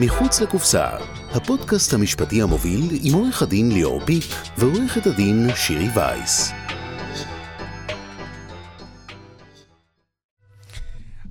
[0.00, 0.88] מחוץ לקופסה,
[1.30, 4.24] הפודקאסט המשפטי המוביל עם עורך הדין ליאור פיק
[4.58, 6.52] ועורכת הדין שירי וייס.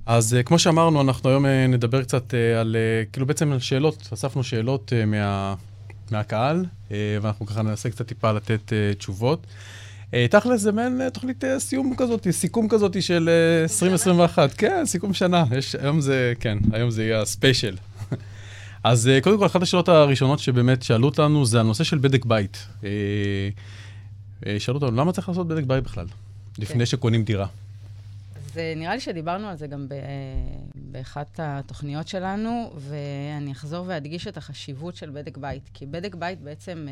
[0.06, 2.76] אז כמו שאמרנו, אנחנו היום נדבר קצת על,
[3.12, 5.54] כאילו בעצם על שאלות, אספנו שאלות מה,
[6.10, 9.46] מהקהל, ואנחנו ככה ננסה קצת טיפה לתת תשובות.
[10.30, 13.30] תכל'ס זה מעין תוכנית סיום כזאת, סיכום כזאת של
[13.62, 14.54] 2021.
[14.58, 15.44] כן, סיכום שנה.
[15.56, 17.76] יש, היום זה, כן, היום זה יהיה הספיישל.
[18.84, 22.66] אז קודם כל, אחת השאלות הראשונות שבאמת שאלו אותנו זה הנושא של בדק בית.
[24.58, 26.06] שאלו אותנו, למה צריך לעשות בדק בית בכלל,
[26.58, 27.46] לפני שקונים דירה?
[28.36, 29.86] אז נראה לי שדיברנו על זה גם
[30.74, 35.70] באחת התוכניות שלנו, ואני אחזור ואדגיש את החשיבות של בדק בית.
[35.74, 36.86] כי בדק בית בעצם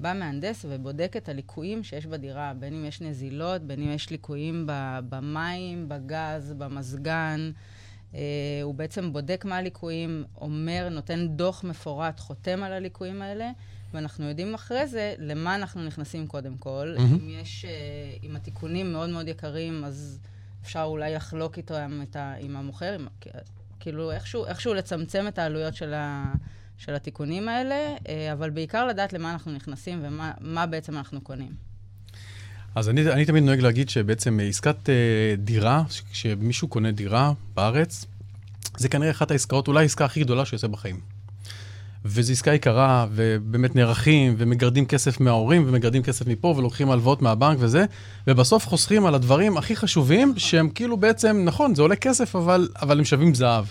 [0.00, 4.66] בא מהנדס ובודק את הליקויים שיש בדירה, בין אם יש נזילות, בין אם יש ליקויים
[5.08, 7.50] במים, בגז, במזגן.
[8.12, 8.16] Uh,
[8.62, 13.50] הוא בעצם בודק מה הליקויים, אומר, נותן דוח מפורט, חותם על הליקויים האלה,
[13.92, 16.94] ואנחנו יודעים אחרי זה למה אנחנו נכנסים קודם כל.
[16.96, 17.00] Mm-hmm.
[17.00, 20.18] אם יש, uh, אם התיקונים מאוד מאוד יקרים, אז
[20.62, 22.04] אפשר אולי לחלוק איתו עם,
[22.40, 23.08] עם המוכר, עם,
[23.80, 26.32] כאילו איכשהו, איכשהו לצמצם את העלויות של, ה,
[26.78, 31.71] של התיקונים האלה, uh, אבל בעיקר לדעת למה אנחנו נכנסים ומה בעצם אנחנו קונים.
[32.74, 34.94] אז אני, אני תמיד נוהג להגיד שבעצם עסקת אה,
[35.38, 38.04] דירה, כשמישהו קונה דירה בארץ,
[38.76, 41.00] זה כנראה אחת העסקאות, אולי העסקה הכי גדולה שהוא עושה בחיים.
[42.04, 47.84] וזו עסקה יקרה, ובאמת נערכים, ומגרדים כסף מההורים, ומגרדים כסף מפה, ולוקחים הלוואות מהבנק וזה,
[48.26, 52.98] ובסוף חוסכים על הדברים הכי חשובים, שהם כאילו בעצם, נכון, זה עולה כסף, אבל, אבל
[52.98, 53.64] הם שווים זהב.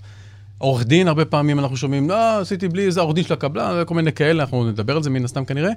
[0.61, 3.95] עורך דין, הרבה פעמים אנחנו שומעים, לא, עשיתי בלי, זה עורך דין של הקבלן, וכל
[3.95, 5.71] מיני כאלה, אנחנו נדבר על זה מן הסתם כנראה.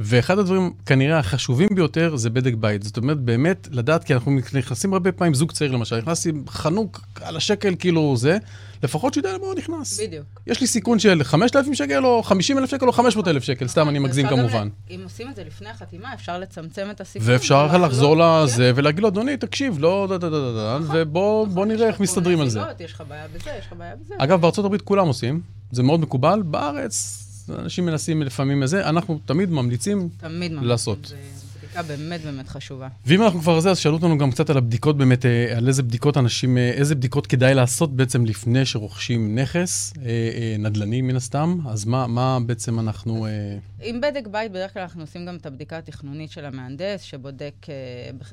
[0.00, 2.82] ואחד הדברים, כנראה, החשובים ביותר זה בדק בית.
[2.82, 7.00] זאת אומרת, באמת לדעת, כי אנחנו נכנסים הרבה פעמים, זוג צעיר למשל, נכנס עם חנוק
[7.20, 8.38] על השקל, כאילו זה,
[8.82, 10.00] לפחות שידע למה הוא נכנס.
[10.00, 10.40] בדיוק.
[10.46, 14.28] יש לי סיכון של 5,000 שקל, או 50,000 שקל, או 500,000 שקל, סתם, אני מגזים
[14.28, 14.68] כמובן.
[14.90, 17.28] אם עושים את זה לפני החתימה, אפשר לצמצם את הסיכון.
[17.30, 22.00] ואפשר לחזור לזה ולהגיד לו, אדוני, תקשיב, לא, דה, דה, דה, דה, ובוא נראה איך
[22.00, 22.60] מסתדרים על זה.
[22.80, 24.14] יש לך בעיה בזה, יש לך בעיה בזה.
[24.18, 25.40] אגב, בארצות הברית כולם עושים,
[25.72, 26.42] זה מאוד מקובל.
[26.42, 27.22] בארץ,
[27.58, 31.12] אנשים מנסים לפעמים אנחנו תמיד ממליצים תמיד לעשות.
[31.76, 32.88] בדיקה באמת באמת חשובה.
[33.06, 35.24] ואם אנחנו כבר זה, אז שאלו אותנו גם קצת על הבדיקות באמת,
[35.56, 39.92] על איזה בדיקות אנשים, איזה בדיקות כדאי לעשות בעצם לפני שרוכשים נכס,
[40.58, 43.26] נדל"ני מן הסתם, אז מה, מה בעצם אנחנו...
[43.82, 47.66] עם בדק בית, בדרך כלל אנחנו עושים גם את הבדיקה התכנונית של המהנדס, שבודק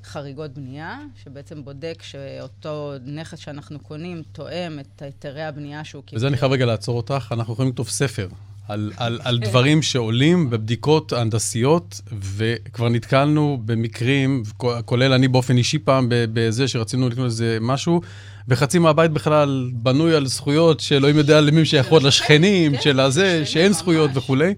[0.03, 6.17] חריגות בנייה, שבעצם בודק שאותו נכס שאנחנו קונים תואם את היתרי הבנייה שהוא קיבל.
[6.17, 8.27] וזה אני חייב רגע לעצור אותך, אנחנו יכולים לכתוב ספר.
[8.67, 14.43] על, על, על דברים שעולים בבדיקות הנדסיות, וכבר נתקלנו במקרים,
[14.85, 18.01] כולל אני באופן אישי פעם, בזה שרצינו לקנות איזה משהו,
[18.47, 24.11] וחצי מהבית בכלל בנוי על זכויות שאלוהים יודע למי שייכות, לשכנים, של הזה, שאין זכויות
[24.13, 24.53] וכולי.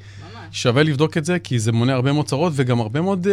[0.56, 3.28] שווה לבדוק את זה, כי זה מונע הרבה מאוד צרות וגם הרבה מאוד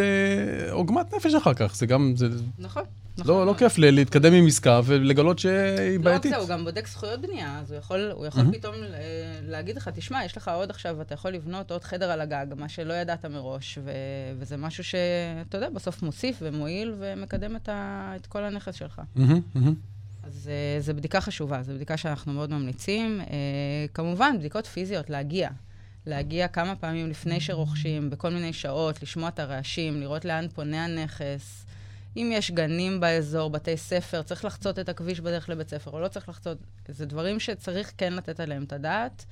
[0.71, 1.77] עוגמת נפש אחר כך.
[1.77, 2.28] זה גם, זה...
[2.59, 2.83] נכון.
[3.25, 6.33] לא, לא כיף להתקדם עם עסקה ולגלות שהיא בעייתית.
[6.33, 8.75] לא רק זה, הוא גם בודק זכויות בנייה, אז הוא יכול, הוא יכול פתאום
[9.43, 12.69] להגיד לך, תשמע, יש לך עוד עכשיו, אתה יכול לבנות עוד חדר על הגג, מה
[12.69, 13.78] שלא ידעת מראש,
[14.39, 19.03] וזה משהו שאתה יודע, בסוף מוסיף ומועיל ומקדם את כל הנכס שלך.
[20.22, 20.50] אז
[20.81, 23.21] זו בדיקה חשובה, זו בדיקה שאנחנו מאוד ממליצים.
[23.94, 25.49] כמובן, בדיקות פיזיות, להגיע.
[26.06, 31.66] להגיע כמה פעמים לפני שרוכשים, בכל מיני שעות, לשמוע את הרעשים, לראות לאן פונה הנכס.
[32.16, 36.08] אם יש גנים באזור, בתי ספר, צריך לחצות את הכביש בדרך לבית ספר, או לא
[36.08, 36.58] צריך לחצות,
[36.88, 39.24] זה דברים שצריך כן לתת עליהם את הדעת.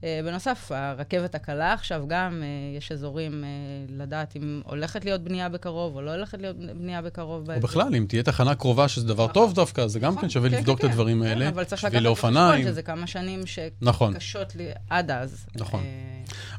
[0.00, 5.48] Uh, בנוסף, הרכבת הקלה עכשיו גם, uh, יש אזורים uh, לדעת אם הולכת להיות בנייה
[5.48, 7.50] בקרוב או לא הולכת להיות בנייה בקרוב.
[7.50, 10.78] או בכלל, אם תהיה תחנה קרובה שזה דבר טוב דווקא, זה גם כן שווה לבדוק
[10.78, 11.48] את הדברים האלה.
[11.48, 15.46] אבל צריך לקחת בחשבון שזה כמה שנים שקשות לי עד אז.
[15.56, 15.82] נכון.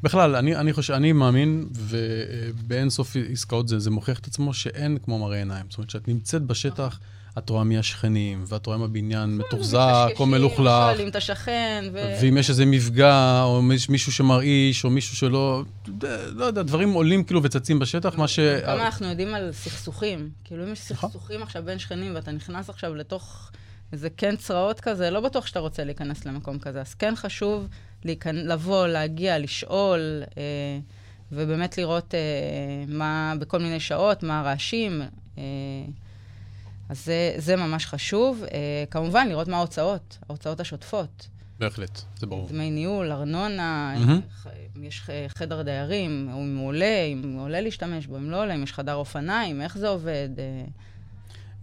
[0.04, 5.38] בכלל, אני חושב, אני מאמין, ובאין סוף עסקאות זה מוכיח את עצמו, שאין כמו מראה
[5.38, 5.66] עיניים.
[5.70, 7.00] זאת אומרת, שאת נמצאת בשטח...
[7.38, 10.84] את רואה מי השכנים, ואת רואה אם הבניין מתוחזק או מלוכלך.
[10.86, 11.86] שואלים את השכן.
[11.94, 12.14] ו...
[12.22, 15.64] ואם יש איזה מפגע, או מישהו שמרעיש, או מישהו שלא...
[16.36, 18.40] לא יודע, דברים עולים כאילו וצצים בשטח, מה ש...
[18.40, 20.30] כמה אנחנו יודעים על סכסוכים.
[20.44, 23.52] כאילו, אם יש סכסוכים עכשיו בין שכנים, ואתה נכנס עכשיו לתוך
[23.94, 26.82] איזה כן צרעות כזה, לא בטוח שאתה רוצה להיכנס למקום כזה.
[26.82, 27.68] אז כן חשוב
[28.34, 30.24] לבוא, להגיע, לשאול.
[30.38, 30.44] אה,
[31.32, 32.20] ובאמת לראות אה,
[32.88, 35.02] מה, בכל מיני שעות, מה הרעשים.
[35.38, 35.44] אה,
[36.90, 38.44] אז זה, זה ממש חשוב.
[38.46, 38.52] Uh,
[38.92, 41.28] כמובן, לראות מה ההוצאות, ההוצאות השוטפות.
[41.60, 42.48] בהחלט, זה ברור.
[42.50, 44.80] דמי ניהול, ארנונה, mm-hmm.
[44.82, 48.64] יש חדר דיירים, אם הוא עולה, אם הוא עולה להשתמש בו, אם לא עולה, אם
[48.64, 50.30] יש חדר אופניים, איך זה עובד.
[50.36, 50.72] Uh...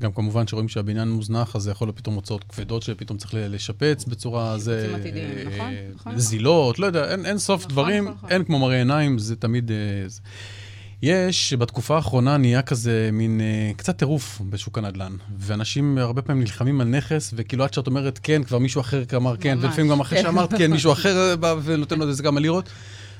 [0.02, 4.04] גם כמובן שרואים שהבניין מוזנח, אז זה יכול להיות פתאום הוצאות כבדות שפתאום צריך לשפץ
[4.04, 4.58] בצורה...
[4.58, 6.18] זה, שיפוצים עתידיים, אה, נכון, נכון.
[6.18, 8.30] זילות, לא יודע, אין, אין סוף נכון, דברים, נכון, נכון.
[8.30, 9.70] אין כמו מראה עיניים, זה תמיד...
[9.70, 9.76] אה,
[10.06, 10.20] זה.
[11.02, 16.80] יש, שבתקופה האחרונה נהיה כזה מין אה, קצת טירוף בשוק הנדל"ן, ואנשים הרבה פעמים נלחמים
[16.80, 20.00] על נכס, וכאילו עד שאת אומרת כן, כבר מישהו אחר אמר כן, ממש, ולפעמים גם
[20.00, 20.24] אחרי כן.
[20.24, 22.68] שאמרת כן, מישהו אחר אה, בא ונותן לו איזה כמה לירות.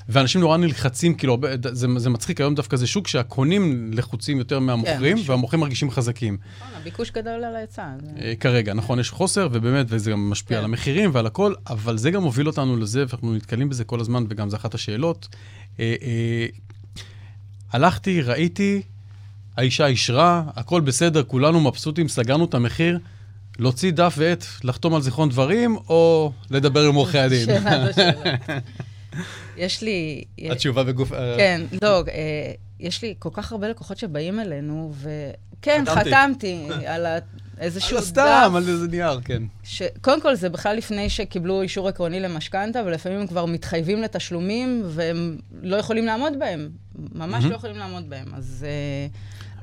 [0.09, 1.37] ואנשים נורא נלחצים, כאילו,
[1.71, 5.27] זה, זה מצחיק, היום דווקא זה שוק שהקונים לחוצים יותר מהמוכרים, משהו.
[5.27, 6.37] והמוכרים מרגישים חזקים.
[6.61, 7.85] נכון, הביקוש גדול על ההיצע.
[8.01, 10.59] זה- אה, כרגע, נכון, יש חוסר, ובאמת, וזה גם משפיע כן.
[10.59, 14.23] על המחירים ועל הכל, אבל זה גם מוביל אותנו לזה, ואנחנו נתקלים בזה כל הזמן,
[14.29, 15.27] וגם זו אחת השאלות.
[17.71, 18.81] הלכתי, ראיתי,
[19.57, 22.99] האישה אישרה, הכל בסדר, כולנו מבסוטים, סגרנו את המחיר.
[23.59, 27.45] להוציא דף ועט, לחתום על זיכרון דברים, או לדבר עם עורכי הדין?
[27.45, 28.35] שאלה, זו שאלה.
[29.57, 30.23] יש לי...
[30.51, 31.09] התשובה בגוף...
[31.37, 36.09] כן, לא, אה, יש לי כל כך הרבה לקוחות שבאים אלינו, וכן, חתמתי.
[36.15, 37.17] חתמתי על ה-
[37.59, 38.09] איזשהו על דף.
[38.09, 39.43] סתם, על איזה נייר, כן.
[39.63, 39.81] ש...
[40.01, 45.37] קודם כל, זה בכלל לפני שקיבלו אישור עקרוני למשכנתה, ולפעמים הם כבר מתחייבים לתשלומים, והם
[45.61, 46.69] לא יכולים לעמוד בהם.
[46.95, 47.49] ממש מהמם.
[47.49, 48.25] לא יכולים לעמוד בהם.
[48.33, 49.07] אז, אה,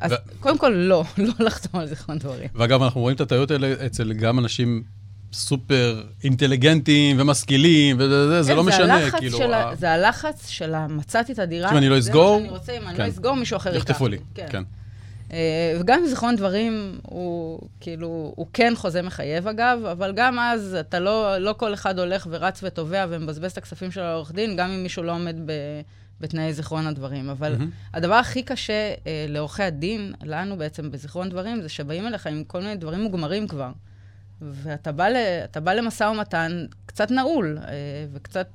[0.01, 2.49] אז ו- קודם כל, לא, לא לחתום על זיכרון דברים.
[2.55, 4.83] ואגב, אנחנו רואים את הטעויות האלה אצל גם אנשים
[5.33, 9.39] סופר אינטליגנטים ומשכילים, וזה, זה כן, לא משנה, הלחץ כאילו...
[9.39, 9.71] של ה...
[9.79, 10.87] זה הלחץ של.
[10.89, 13.03] מצאתי את הדירה, אם אני לא זה אסגור, מה שאני רוצה, אם אני כן.
[13.03, 13.91] לא אסגור, מישהו אחר ייקח.
[13.91, 14.47] יחטפו לי, כן.
[14.51, 14.63] כן.
[15.33, 21.01] אה, וגם זיכרון דברים הוא כאילו, הוא כן חוזה מחייב אגב, אבל גם אז אתה
[21.01, 24.83] לא, לא כל אחד הולך ורץ ותובע ומבזבז את הכספים של העורך דין, גם אם
[24.83, 25.53] מישהו לא עומד ב,
[26.21, 27.31] בתנאי זיכרון הדברים.
[27.31, 27.71] אבל מהמם.
[27.95, 32.61] הדבר הכי קשה אה, לעורכי הדין, לנו בעצם בזיכרון דברים, זה שבאים אליך עם כל
[32.61, 33.73] מיני דברים מוגמרים כבר.
[34.43, 35.17] ואתה בא, ל,
[35.63, 37.73] בא למשא ומתן קצת נעול, אה,
[38.13, 38.47] וקצת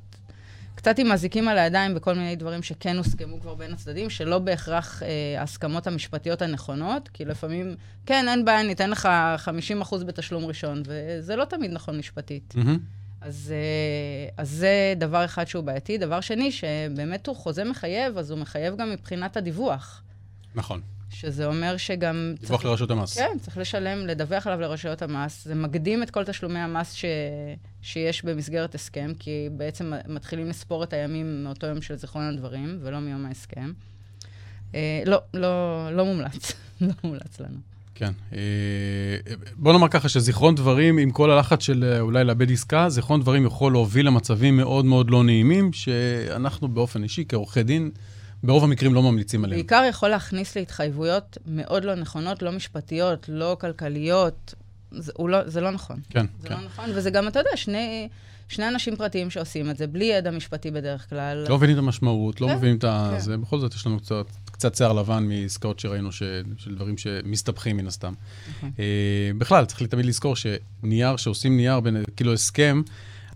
[0.80, 5.04] קצת עם אזיקים על הידיים בכל מיני דברים שכן הוסכמו כבר בין הצדדים, שלא בהכרח
[5.04, 5.08] אה,
[5.40, 9.10] ההסכמות המשפטיות הנכונות, כי לפעמים, כן, אין בעיה, ניתן לך
[9.82, 12.54] 50% בתשלום ראשון, וזה לא תמיד נכון משפטית.
[12.56, 12.80] מהמם.
[13.22, 15.98] אז, אה, אז זה דבר אחד שהוא בעייתי.
[15.98, 20.04] דבר שני, שבאמת הוא חוזה מחייב, אז הוא מחייב גם מבחינת הדיווח,
[20.56, 20.82] נכון.
[21.10, 22.34] שזה אומר שגם...
[22.40, 23.18] דיווח לרשות המס.
[23.18, 25.46] כן, צריך לשלם, לדווח עליו לרשויות המס.
[25.46, 27.06] זה מקדים את כל תשלומי המס ש...
[27.82, 33.00] שיש במסגרת הסכם, כי בעצם מתחילים לספור את הימים מאותו יום של זיכרון הדברים, ולא
[33.00, 33.72] מיום ההסכם.
[34.76, 36.52] אה, לא, לא, לא מומלץ.
[36.82, 37.58] לא מומלץ לנו.
[37.96, 38.12] כן.
[38.34, 38.40] אה,
[39.56, 43.46] בוא נאמר ככה שזיכרון דברים, עם כל הלחץ של אה, אולי לאבד עסקה, זיכרון דברים
[43.46, 47.92] יכול להוביל למצבים מאוד מאוד לא נעימים, שאנחנו באופן אישי, כעורכי דין,
[48.44, 49.60] ברוב המקרים לא ממליצים עליהם.
[49.60, 54.54] בעיקר יכול להכניס להתחייבויות מאוד לא נכונות, לא משפטיות, לא כלכליות.
[54.92, 56.00] זה, לא, זה לא נכון.
[56.10, 56.56] כן, זה כן.
[56.56, 58.10] לא נכון, וזה גם, אתה יודע, שני,
[58.48, 61.46] שני אנשים פרטיים שעושים את זה, בלי ידע משפטי בדרך כלל.
[61.50, 63.10] לא מבינים את המשמעות, לא כן, מבינים את ה...
[63.14, 63.20] כן.
[63.20, 66.24] זה, בכל זאת יש לנו קצת, קצת שיער לבן מעסקאות שראינו, ש,
[66.58, 68.14] של דברים שמסתבכים מן הסתם.
[68.50, 68.72] נכון.
[68.80, 72.82] אה, בכלל, צריך תמיד לזכור שנייר, שעושים נייר, בין, כאילו הסכם,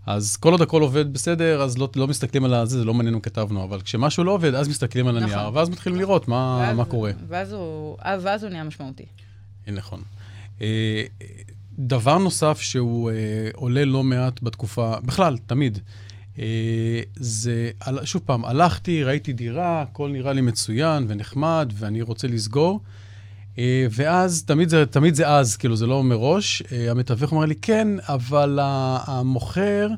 [0.06, 3.14] אז כל עוד הכל עובד בסדר, אז לא, לא מסתכלים על זה, זה לא מעניין
[3.14, 5.56] אם כתבנו, אבל כשמשהו לא עובד, אז מסתכלים על הנייר, נכון.
[5.56, 7.10] ואז מתחילים לראות מה, ואז- מה קורה.
[7.28, 9.04] ואז הוא, אה, ואז הוא נהיה משמעותי.
[9.66, 10.02] נכון.
[10.62, 11.02] אה,
[11.78, 13.14] דבר נוסף שהוא אה,
[13.54, 15.78] עולה לא מעט בתקופה, בכלל, תמיד,
[16.38, 16.44] אה,
[17.16, 17.70] זה,
[18.04, 22.80] שוב פעם, הלכתי, ראיתי דירה, הכל נראה לי מצוין ונחמד, ואני רוצה לסגור.
[23.58, 26.62] אה, ואז, תמיד זה, תמיד זה אז, כאילו, זה לא מראש.
[26.72, 28.58] אה, המתווך אומר לי, כן, אבל
[29.06, 29.88] המוכר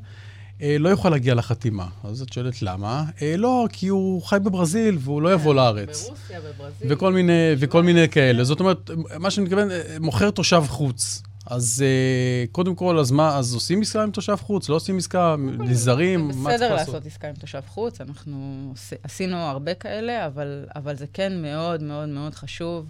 [0.62, 1.87] אה, לא יוכל להגיע לחתימה.
[2.04, 3.04] אז את שואלת, למה?
[3.38, 6.07] לא, כי הוא חי בברזיל והוא לא יבוא לארץ.
[6.07, 6.92] ברוסיה, בברזיל.
[6.92, 8.45] וכל מיני, וכל מיני כאלה.
[8.45, 9.69] זאת אומרת, מה שאני מתכוון,
[10.00, 11.23] מוכר תושב חוץ.
[11.47, 14.69] אז אה, קודם כל, אז מה, אז עושים עסקה עם תושב חוץ?
[14.69, 15.37] לא עושים עסקה?
[15.38, 16.95] זה מה צריך בסדר לעשות?
[16.95, 21.83] לעשות עסקה עם תושב חוץ, אנחנו עש- עשינו הרבה כאלה, אבל, אבל זה כן מאוד
[21.83, 22.87] מאוד מאוד חשוב.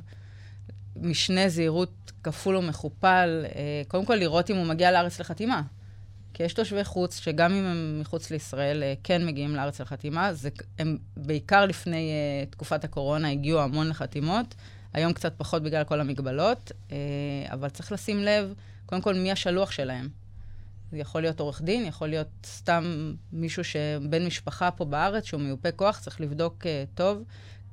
[1.00, 5.62] משנה זהירות כפול ומכופל, אה, קודם כל לראות אם הוא מגיע לארץ לחתימה.
[6.34, 10.34] כי יש תושבי חוץ שגם אם הם מחוץ לישראל, אה, כן מגיעים לארץ לחתימה.
[10.34, 10.48] זה,
[10.78, 14.54] הם בעיקר לפני uh, תקופת הקורונה הגיעו המון לחתימות,
[14.92, 16.72] היום קצת פחות בגלל כל המגבלות,
[17.50, 18.54] אבל צריך לשים לב,
[18.86, 20.08] קודם כל, מי השלוח שלהם.
[20.90, 25.72] זה יכול להיות עורך דין, יכול להיות סתם מישהו שבן משפחה פה בארץ, שהוא מיופה
[25.72, 27.22] כוח, צריך לבדוק טוב.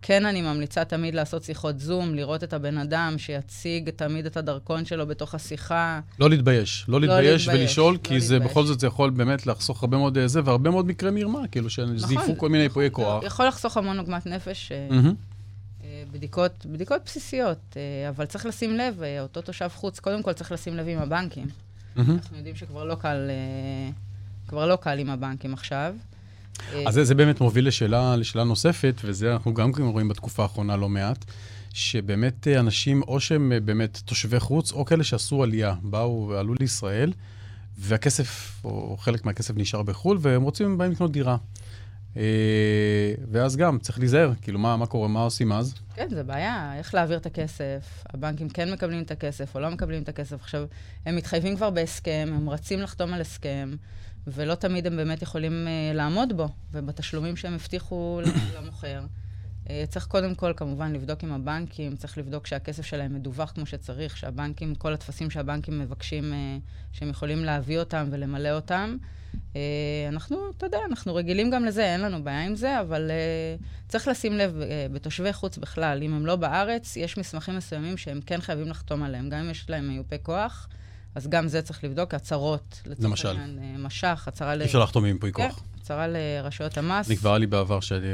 [0.06, 4.86] כן, אני ממליצה תמיד לעשות שיחות זום, לראות את הבן אדם, שיציג תמיד את הדרכון
[4.86, 6.00] שלו בתוך השיחה.
[6.20, 6.86] לא להתבייש.
[6.88, 8.52] לא לא להתבייש ולשאול, לא כי זה להתבייש.
[8.52, 11.70] בכל זאת זה יכול באמת לחסוך הרבה מאוד אה, זה, והרבה מאוד מקרי מרמה, כאילו,
[11.70, 13.24] שזייפו כל מיני ייפויי כוח.
[13.24, 15.00] יכול לחסוך המון עוגמת נפש, אה.
[15.84, 17.78] אה, בדיקות, בדיקות בסיסיות,
[18.10, 21.48] אבל צריך לשים לב, אותו תושב חוץ, קודם כל צריך לשים לב עם הבנקים.
[21.98, 23.30] אנחנו יודעים שכבר לא קל,
[24.48, 25.96] כבר לא קל עם הבנקים עכשיו.
[26.74, 30.44] אה, אז זה, זה באמת מוביל לשאלה, לשאלה נוספת, וזה אנחנו גם כן רואים בתקופה
[30.44, 31.26] האחרונה לא מעט,
[31.74, 36.54] שבאמת אה, אנשים, או שהם אה, באמת תושבי חוץ, או כאלה שעשו עלייה, באו ועלו
[36.60, 37.14] לישראל,
[37.78, 41.38] והכסף, או חלק מהכסף נשאר בחו"ל, והם רוצים, הם באים לקנות דירה.
[43.32, 45.74] ואז גם, צריך להיזהר, כאילו, מה, מה קורה, מה עושים אז?
[45.96, 48.04] כן, זה בעיה, איך להעביר את הכסף.
[48.14, 50.42] הבנקים כן מקבלים את הכסף או לא מקבלים את הכסף.
[50.42, 50.66] עכשיו,
[51.06, 53.72] הם מתחייבים כבר בהסכם, הם רצים לחתום על הסכם,
[54.28, 58.22] ולא תמיד הם באמת יכולים uh, לעמוד בו, ובתשלומים שהם הבטיחו
[58.58, 59.06] למוכר.
[59.66, 64.18] Uh, צריך קודם כל, כמובן, לבדוק עם הבנקים, צריך לבדוק שהכסף שלהם מדווח כמו שצריך,
[64.18, 68.98] שהבנקים, כל הטפסים שהבנקים מבקשים, uh, שהם יכולים להביא אותם ולמלא אותם.
[69.34, 69.58] Uh,
[70.08, 74.08] אנחנו, אתה יודע, אנחנו רגילים גם לזה, אין לנו בעיה עם זה, אבל uh, צריך
[74.08, 78.42] לשים לב, uh, בתושבי חוץ בכלל, אם הם לא בארץ, יש מסמכים מסוימים שהם כן
[78.42, 80.68] חייבים לחתום עליהם, גם אם יש להם מיופה כוח.
[81.16, 82.82] אז גם זה צריך לבדוק, הצהרות.
[83.00, 83.38] למשל.
[83.38, 84.62] אה, משך, הצהרה ל...
[84.62, 85.64] אי אפשר לחתום עם ייפוי כן, כוח.
[85.82, 87.10] הצהרה לרשויות המס.
[87.24, 88.08] היה לי בעבר שאני,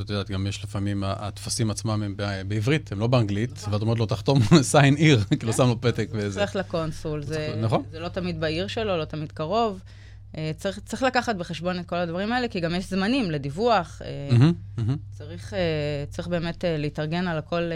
[0.00, 2.16] את יודעת, גם יש לפעמים, הטפסים עצמם הם
[2.48, 3.72] בעברית, הם לא באנגלית, נכון.
[3.72, 6.40] ואת אומרת לו, תחתום סיין עיר, כאילו שם לו פתק וזה.
[6.40, 7.82] צריך לקונסול, זה, נכון.
[7.90, 9.80] זה לא תמיד בעיר שלו, לא תמיד קרוב.
[10.36, 14.02] אה, צריך, צריך לקחת בחשבון את כל הדברים האלה, כי גם יש זמנים לדיווח.
[14.04, 14.36] אה,
[15.52, 17.70] אה, צריך באמת להתארגן על הכל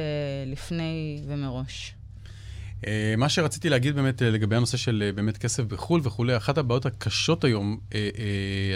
[0.46, 1.94] לפני ומראש.
[2.86, 6.58] אה, מה שרציתי להגיד באמת אה, לגבי הנושא של אה, באמת כסף בחו"ל וכולי, אחת
[6.58, 7.78] הבעיות הקשות היום,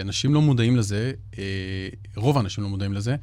[0.01, 1.11] אנשים לא מודעים לזה,
[2.15, 3.15] רוב האנשים לא מודעים לזה,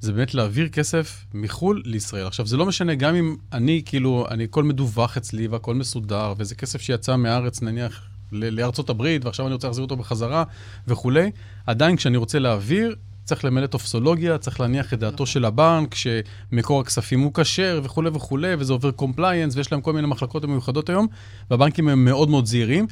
[0.00, 2.26] זה באמת להעביר כסף מחו"ל לישראל.
[2.26, 6.54] עכשיו, זה לא משנה, גם אם אני, כאילו, אני, הכל מדווח אצלי והכל מסודר, וזה
[6.54, 10.44] כסף שיצא מהארץ, נניח, לארצות הברית, ועכשיו אני רוצה להחזיר אותו בחזרה
[10.88, 11.30] וכולי,
[11.66, 17.20] עדיין כשאני רוצה להעביר, צריך למלא טופסולוגיה, צריך להניח את דעתו של הבנק, שמקור הכספים
[17.20, 21.06] הוא כשר וכולי וכולי, וזה עובר compliance, ויש להם כל מיני מחלקות מיוחדות היום,
[21.50, 22.86] והבנקים הם מאוד מאוד זהירים.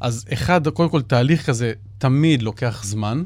[0.00, 3.22] אז אחד, קודם כל, תהליך כזה תמיד לוקח זמן,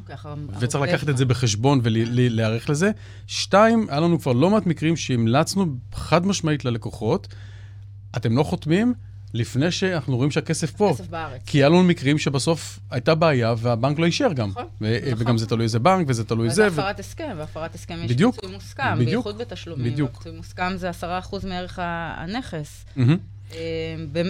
[0.61, 2.91] וצריך לקחת את זה בחשבון ולהיערך לזה.
[3.27, 7.29] שתיים, היה לנו כבר לא מעט מקרים שהמלצנו חד משמעית ללקוחות,
[8.17, 8.95] אתם לא חותמים,
[9.35, 10.91] לפני שאנחנו רואים שהכסף פה.
[10.91, 11.43] הכסף בארץ.
[11.47, 14.49] כי היה לנו מקרים שבסוף הייתה בעיה והבנק לא אישר גם.
[14.49, 15.23] נכון, ו- נכון.
[15.23, 16.55] וגם זה תלוי איזה בנק וזה תלוי זה.
[16.55, 16.67] זה.
[16.67, 19.93] וזה הפרת הסכם, והפרת הסכם יש בדיוק, פיצוי מוסכם, בדיוק, בייחוד בתשלומים.
[19.93, 20.17] בדיוק.
[20.17, 22.85] פיצוי מוסכם זה 10% מערך הנכס.
[23.53, 23.59] אה,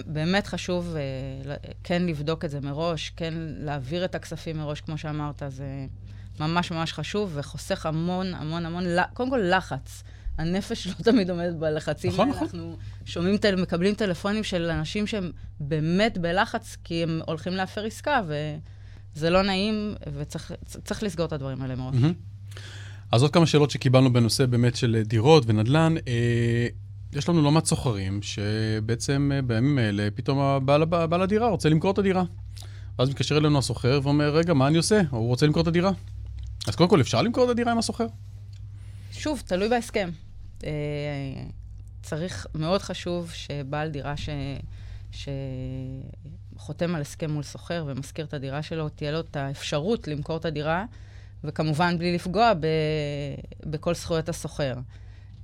[0.07, 5.43] באמת חשוב אה, כן לבדוק את זה מראש, כן להעביר את הכספים מראש, כמו שאמרת,
[5.49, 5.87] זה
[6.41, 10.03] ממש ממש חשוב, וחוסך המון המון המון, קודם כל לחץ.
[10.39, 12.29] הנפש לא תמיד עומדת בלחצים נכון.
[12.29, 12.43] נכון.
[12.43, 19.31] אנחנו שומעים, מקבלים טלפונים של אנשים שהם באמת בלחץ, כי הם הולכים להפר עסקה, וזה
[19.31, 20.53] לא נעים, וצריך
[20.85, 21.95] צריך לסגור את הדברים האלה מראש.
[21.95, 22.13] מהמם.
[23.13, 25.95] אז עוד כמה שאלות שקיבלנו בנושא באמת של דירות ונדל"ן.
[26.09, 26.67] אה,
[27.13, 31.91] יש לנו לא מעט סוחרים שבעצם אה, בימים האלה פתאום הבעל, בעל הדירה רוצה למכור
[31.91, 32.25] את הדירה.
[32.99, 35.01] ואז מתקשר אלינו הסוחר ואומר, רגע, מה אני עושה?
[35.11, 35.93] הוא רוצה למכור את הדירה.
[36.67, 38.07] אז קודם כל, אפשר למכור את הדירה עם הסוחר?
[39.19, 40.11] שוב, תלוי בהסכם.
[40.65, 40.71] אה,
[42.03, 44.29] צריך, מאוד חשוב שבעל דירה ש...
[46.57, 50.45] שחותם על הסכם מול סוחר ומשכיר את הדירה שלו, תהיה לו את האפשרות למכור את
[50.45, 50.85] הדירה,
[51.45, 52.67] וכמובן בלי לפגוע ב...
[53.71, 54.75] בכל זכויות הסוחר.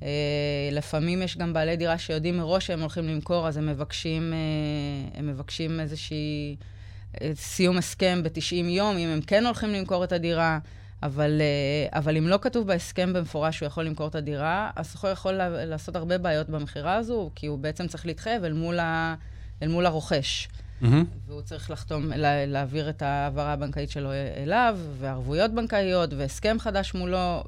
[0.02, 5.18] אה, לפעמים יש גם בעלי דירה שיודעים מראש שהם הולכים למכור, אז הם מבקשים, אה,
[5.18, 6.56] הם מבקשים איזושהי
[7.20, 10.58] אה, סיום הסכם ב-90 יום, אם הם כן הולכים למכור את הדירה.
[11.02, 15.32] אבל, אה, אבל אם לא כתוב בהסכם במפורש שהוא יכול למכור את הדירה, הסוחר יכול
[15.42, 19.14] לעשות הרבה בעיות במכירה הזו, כי הוא בעצם צריך להתחייב אל מול, ה,
[19.62, 20.48] אל מול הרוכש.
[20.80, 21.04] מהמם.
[21.26, 27.44] והוא צריך לחתום, לה, להעביר את ההעברה הבנקאית שלו אליו, וערבויות בנקאיות, והסכם חדש מולו,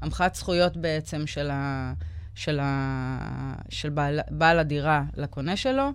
[0.00, 1.92] והמחאת זכויות בעצם של, ה,
[2.34, 5.90] של, ה, של בעל, בעל הדירה לקונה שלו.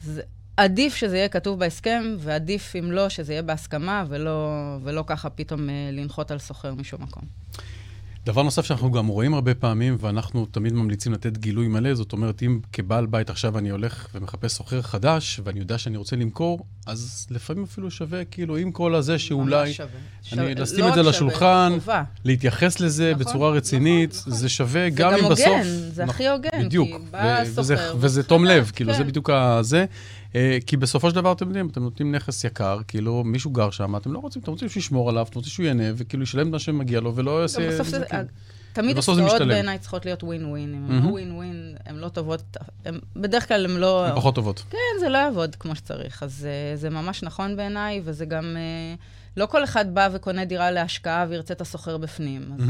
[0.00, 0.22] זה,
[0.62, 4.50] עדיף שזה יהיה כתוב בהסכם, ועדיף, אם לא, שזה יהיה בהסכמה, ולא,
[4.82, 7.22] ולא ככה פתאום אה, לנחות על סוחר משום מקום.
[8.26, 12.42] דבר נוסף שאנחנו גם רואים הרבה פעמים, ואנחנו תמיד ממליצים לתת גילוי מלא, זאת אומרת,
[12.42, 17.26] אם כבעל בית עכשיו אני הולך ומחפש סוחר חדש, ואני יודע שאני רוצה למכור, אז
[17.30, 19.72] לפעמים אפילו שווה, כאילו, עם כל הזה שאולי...
[19.72, 19.88] שווה.
[20.32, 21.08] אני לשים לא את זה על
[21.80, 22.04] שווה.
[22.24, 24.32] להתייחס לזה נכון, בצורה רצינית, נכון, נכון.
[24.40, 25.46] זה שווה, זה גם אם גם בסוף...
[25.46, 25.62] הוגן,
[25.92, 27.46] זה נכ- הכי הוגן, בדיוק, כי בא ו-
[28.00, 29.06] וזה- תום לב, כאילו, זה כן.
[29.08, 29.84] בדיוק הזה.
[30.34, 33.96] אה, כי בסופו של דבר, אתם יודעים, אתם נותנים נכס יקר, כאילו, מישהו גר שם,
[33.96, 36.52] אתם לא רוצים, אתם רוצים שהוא ישמור עליו, אתם רוצים שהוא ייהנה, וכאילו ישלם את
[36.52, 37.58] מה שמגיע לו, ולא גם יעשה...
[38.72, 39.48] תמיד משתלם.
[39.48, 40.74] בעיניי צריכות להיות ווין ווין.
[40.74, 41.02] אם הן.
[41.04, 44.06] לא ווין ווין, הן לא טובות, הן- בדרך כלל הן לא...
[44.06, 44.62] הן פחות טובות.
[44.70, 46.22] כן, זה לא יעבוד כמו שצריך.
[46.22, 48.56] אז אה, זה ממש נכון בעיניי, וזה גם...
[48.56, 48.94] אה,
[49.36, 52.52] לא כל אחד בא וקונה דירה להשקעה וירצה את הסוחר בפנים.
[52.58, 52.64] אז.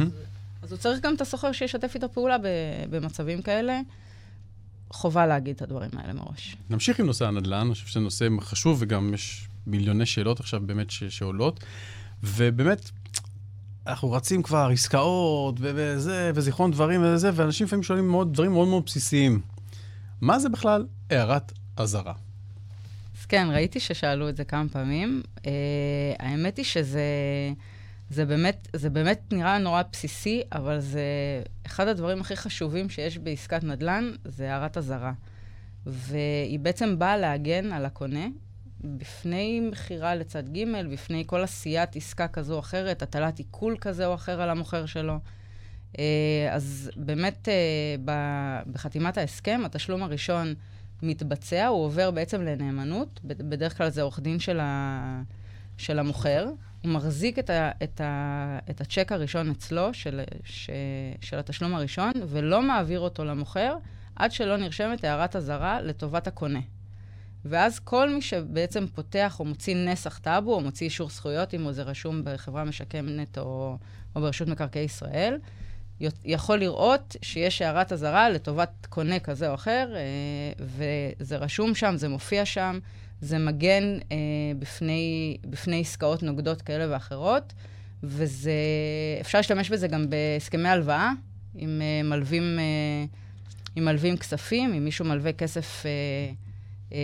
[0.63, 2.45] אז הוא צריך גם את הסוחר שישתף איתו פעולה ב-
[2.91, 3.81] במצבים כאלה.
[4.91, 6.57] חובה להגיד את הדברים האלה מראש.
[6.71, 10.91] נמשיך עם נושא הנדל"ן, אני חושב שזה נושא חשוב, וגם יש מיליוני שאלות עכשיו באמת
[10.91, 11.61] ש- שעולות.
[12.23, 12.91] ובאמת,
[13.87, 18.83] אנחנו רצים כבר עסקאות וזה, וזיכרון דברים וזה, ואנשים לפעמים שואלים מאוד, דברים מאוד מאוד
[18.87, 19.41] בסיסיים.
[20.21, 22.15] מה זה בכלל הערת אזהרה?
[23.21, 25.23] אז כן, ראיתי ששאלו את זה כמה פעמים.
[25.37, 25.41] Uh,
[26.19, 27.03] האמת היא שזה
[28.11, 31.03] זה באמת, זה באמת נראה נורא בסיסי, אבל זה
[31.67, 35.13] אחד הדברים הכי חשובים שיש בעסקת נדל"ן, זה הערת אזהרה.
[35.87, 38.27] והיא בעצם באה להגן על הקונה
[38.85, 44.15] בפני מכירה לצד ג', בפני כל עשיית עסקה כזו או אחרת, הטלת עיכול כזה או
[44.15, 45.19] אחר על המוכר שלו.
[45.99, 48.15] אה, אז באמת, אה,
[48.73, 50.55] בחתימת ההסכם, התשלום הראשון
[51.03, 55.23] מתבצע, הוא עובר בעצם לנאמנות, בדרך כלל זה עורך דין של, ה...
[55.79, 56.49] של המוכר.
[56.83, 60.71] הוא מחזיק את, ה, את, ה, את הצ'ק הראשון אצלו, של, ש,
[61.21, 63.77] של התשלום הראשון, ולא מעביר אותו למוכר,
[64.17, 66.61] עד שלא נרשמת הערת אזהרה לטובת הקונה.
[67.45, 71.83] ואז כל מי שבעצם פותח או מוציא נסח טאבו, או מוציא אישור זכויות, אם זה
[71.83, 73.77] רשום בחברה משקמת או,
[74.17, 75.39] או ברשות מקרקעי ישראל,
[76.25, 80.65] יכול לראות שיש הערת אזהרה לטובת קונה כזה או אחר, אה,
[81.21, 82.79] וזה רשום שם, זה מופיע שם,
[83.21, 84.17] זה מגן אה,
[84.59, 87.53] בפני, בפני עסקאות נוגדות כאלה ואחרות,
[88.03, 88.53] וזה,
[89.21, 91.11] אפשר להשתמש בזה גם בהסכמי הלוואה,
[91.59, 92.59] אם אה, מלווים,
[93.77, 95.85] מלווים כספים, אם מישהו מלווה כסף
[96.93, 96.99] אה,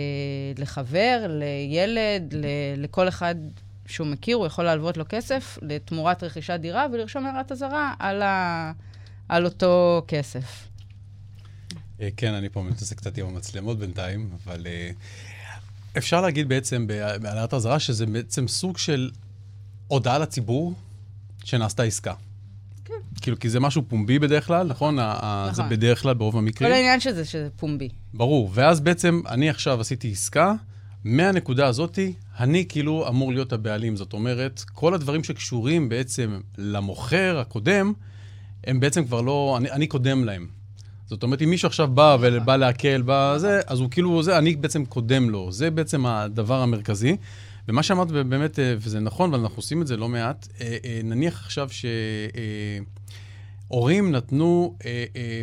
[0.57, 2.45] לחבר, לילד, ל,
[2.77, 3.35] לכל אחד
[3.85, 8.23] שהוא מכיר, הוא יכול להלוות לו כסף לתמורת רכישת דירה ולרשום הערת אזהרה על,
[9.29, 10.67] על אותו כסף.
[12.01, 14.67] אה, כן, אני פה מתעסק קצת עם המצלמות בינתיים, אבל...
[14.67, 14.91] אה,
[15.97, 16.87] אפשר להגיד בעצם
[17.21, 19.11] בהעלאת אזהרה שזה בעצם סוג של
[19.87, 20.73] הודעה לציבור
[21.43, 22.13] שנעשתה עסקה.
[22.89, 23.21] כן.
[23.21, 24.99] כאילו, כי זה משהו פומבי בדרך כלל, נכון?
[24.99, 25.53] נכון.
[25.53, 26.69] זה בדרך כלל ברוב המקרים.
[26.69, 27.89] כל העניין שזה שזה פומבי.
[28.13, 28.49] ברור.
[28.53, 30.53] ואז בעצם, אני עכשיו עשיתי עסקה,
[31.03, 33.95] מהנקודה הזאתי, אני כאילו אמור להיות הבעלים.
[33.95, 37.93] זאת אומרת, כל הדברים שקשורים בעצם למוכר הקודם,
[38.63, 40.47] הם בעצם כבר לא, אני, אני קודם להם.
[41.05, 44.85] זאת אומרת, אם מישהו עכשיו בא ובא להקל בזה, אז הוא כאילו, זה, אני בעצם
[44.85, 45.51] קודם לו.
[45.51, 47.17] זה בעצם הדבר המרכזי.
[47.69, 51.43] ומה שאמרת באמת, אה, וזה נכון, ואנחנו עושים את זה לא מעט, אה, אה, נניח
[51.45, 51.69] עכשיו
[53.69, 54.75] שהורים נתנו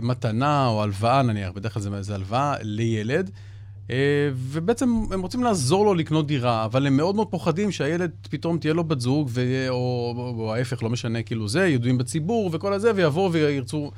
[0.02, 3.30] מתנה או הלוואה, נניח, בדרך כלל זה, הלוואה לילד,
[4.34, 8.74] ובעצם הם רוצים לעזור לו לקנות דירה, אבל הם מאוד מאוד פוחדים שהילד פתאום תהיה
[8.74, 9.66] לו בת זוג, ו...
[9.68, 13.90] או, או ההפך, לא משנה, כאילו זה, ידועים בציבור וכל הזה, ויבואו וירצו...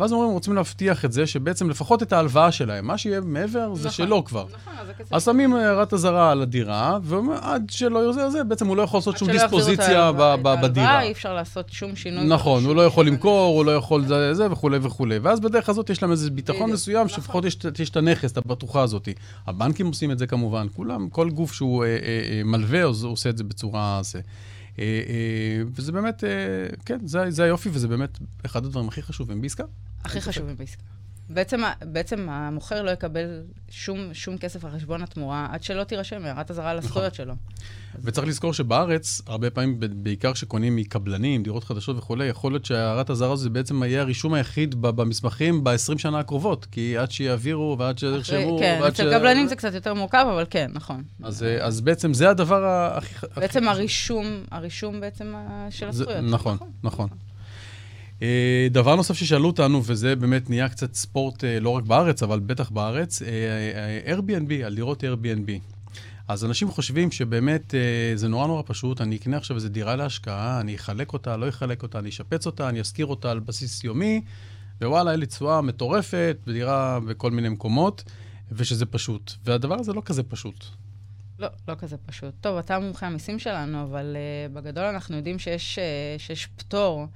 [0.00, 3.88] ואז אומרים, רוצים להבטיח את זה, שבעצם לפחות את ההלוואה שלהם, מה שיהיה מעבר זה
[3.88, 4.46] נכון, שלו כבר.
[4.54, 5.12] נכון, אז הכסף...
[5.12, 9.18] אז שמים הערת אזהרה על הדירה, ועד שלא יוחזר זה, בעצם הוא לא יכול לעשות
[9.18, 11.02] שום דיספוזיציה בדירה.
[11.02, 12.24] אי אפשר לעשות שום שינוי.
[12.24, 15.18] נכון, הוא לא יכול למכור, הוא לא יכול זה וכולי וכולי.
[15.18, 17.08] ואז בדרך הזאת יש להם איזה ביטחון מסוים, נכון.
[17.08, 17.44] שלפחות
[17.78, 19.08] יש את הנכס, את הבטוחה הזאת.
[19.46, 23.38] הבנקים עושים את זה כמובן, כולם, כל גוף שהוא אה, אה, אה, מלווה, עושה את
[23.38, 24.00] זה בצורה...
[24.02, 24.20] זה.
[24.78, 26.30] אה, אה, וזה באמת, אה,
[26.84, 29.64] כן, זה, זה היופי, וזה באמת אחד הדברים הכי חשובים בעסקה.
[30.04, 30.82] הכי חשובים בעסקה.
[31.30, 36.50] בעצם, בעצם המוכר לא יקבל שום, שום כסף על חשבון התמורה עד שלא תירשם הערת
[36.50, 37.24] אזהרה על הזכויות נכון.
[37.24, 37.34] שלו.
[38.02, 43.32] וצריך לזכור שבארץ, הרבה פעמים, בעיקר כשקונים מקבלנים, דירות חדשות וכולי, יכול להיות שהערת אזהרה
[43.32, 48.58] הזו בעצם יהיה הרישום היחיד במסמכים ב-20 שנה הקרובות, כי עד שיעבירו ועד שירשמו...
[48.58, 49.14] כן, אצל ש...
[49.14, 51.02] קבלנים זה קצת יותר מורכב, אבל כן, נכון.
[51.22, 53.26] אז, אז בעצם זה הדבר הכי...
[53.36, 53.68] בעצם.
[53.68, 55.34] הרישום, הרישום בעצם
[55.70, 56.24] של הזכויות.
[56.24, 57.08] נכון, נכון.
[58.22, 62.40] אה, דבר נוסף ששאלו אותנו, וזה באמת נהיה קצת ספורט אה, לא רק בארץ, אבל
[62.40, 65.50] בטח בארץ, אה, Airbnb, על דירות Airbnb.
[66.28, 67.74] אז אנשים חושבים שבאמת
[68.14, 71.82] זה נורא נורא פשוט, אני אקנה עכשיו איזו דירה להשקעה, אני אחלק אותה, לא אחלק
[71.82, 74.20] אותה, אני אשפץ אותה, אני אשכיר אותה על בסיס יומי,
[74.82, 78.04] ווואלה, אין לי תשואה מטורפת, בדירה בכל מיני מקומות,
[78.52, 79.32] ושזה פשוט.
[79.44, 80.64] והדבר הזה לא כזה פשוט.
[81.38, 82.34] לא, לא כזה פשוט.
[82.40, 87.06] טוב, אתה מומחה המיסים שלנו, אבל uh, בגדול אנחנו יודעים שיש, uh, שיש פטור.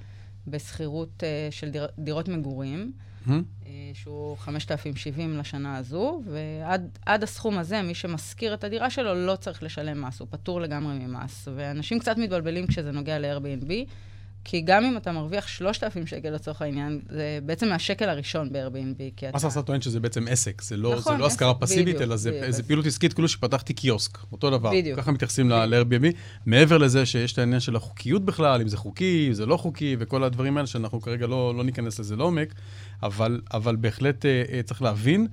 [0.46, 3.30] בשכירות uh, של דיר, דירות מגורים, mm-hmm.
[3.30, 9.62] uh, שהוא 5,070 לשנה הזו, ועד הסכום הזה, מי שמשכיר את הדירה שלו לא צריך
[9.62, 11.48] לשלם מס, הוא פטור לגמרי ממס.
[11.56, 13.70] ואנשים קצת מתבלבלים כשזה נוגע ל-Airbnb.
[14.44, 19.02] כי גם אם אתה מרוויח 3,000 שקל לצורך העניין, זה בעצם מהשקל הראשון ב-Airbnb.
[19.28, 19.36] אתה...
[19.36, 22.30] מס הכנסה טוען שזה בעצם עסק, זה לא, נכון, לא השכרה פסיבית, בדיוק, אלא זה,
[22.30, 22.50] בדיוק.
[22.50, 24.70] זה פעילות עסקית, כאילו שפתחתי קיוסק, אותו דבר.
[24.72, 25.00] בדיוק.
[25.00, 26.16] ככה מתייחסים ל-Airbnb.
[26.46, 29.96] מעבר לזה שיש את העניין של החוקיות בכלל, אם זה חוקי, אם זה לא חוקי,
[29.98, 32.54] וכל הדברים האלה שאנחנו כרגע לא, לא ניכנס לזה לעומק,
[33.02, 35.26] אבל, אבל בהחלט אה, אה, צריך להבין.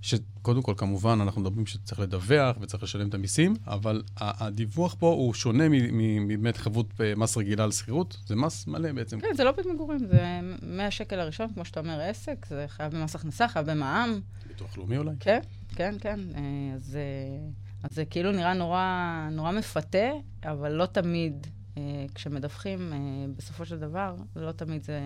[0.00, 5.34] שקודם כל, כמובן, אנחנו מדברים שצריך לדווח וצריך לשלם את המיסים, אבל הדיווח פה הוא
[5.34, 9.20] שונה מבאמת חבות אה, מס רגילה על שכירות, זה מס מלא בעצם.
[9.20, 12.94] כן, זה לא בית מגורים, זה 100 שקל הראשון, כמו שאתה אומר, עסק, זה חייב
[12.94, 14.20] במס הכנסה, חייב במע"מ.
[14.48, 15.14] ביטוח לאומי אולי?
[15.20, 16.20] כן, כן, כן.
[16.34, 16.98] אה, אז,
[17.82, 20.08] אז זה כאילו נראה נורא, נורא מפתה,
[20.44, 21.46] אבל לא תמיד
[22.14, 22.92] כשמדווחים,
[23.36, 25.00] בסופו של דבר, לא תמיד זה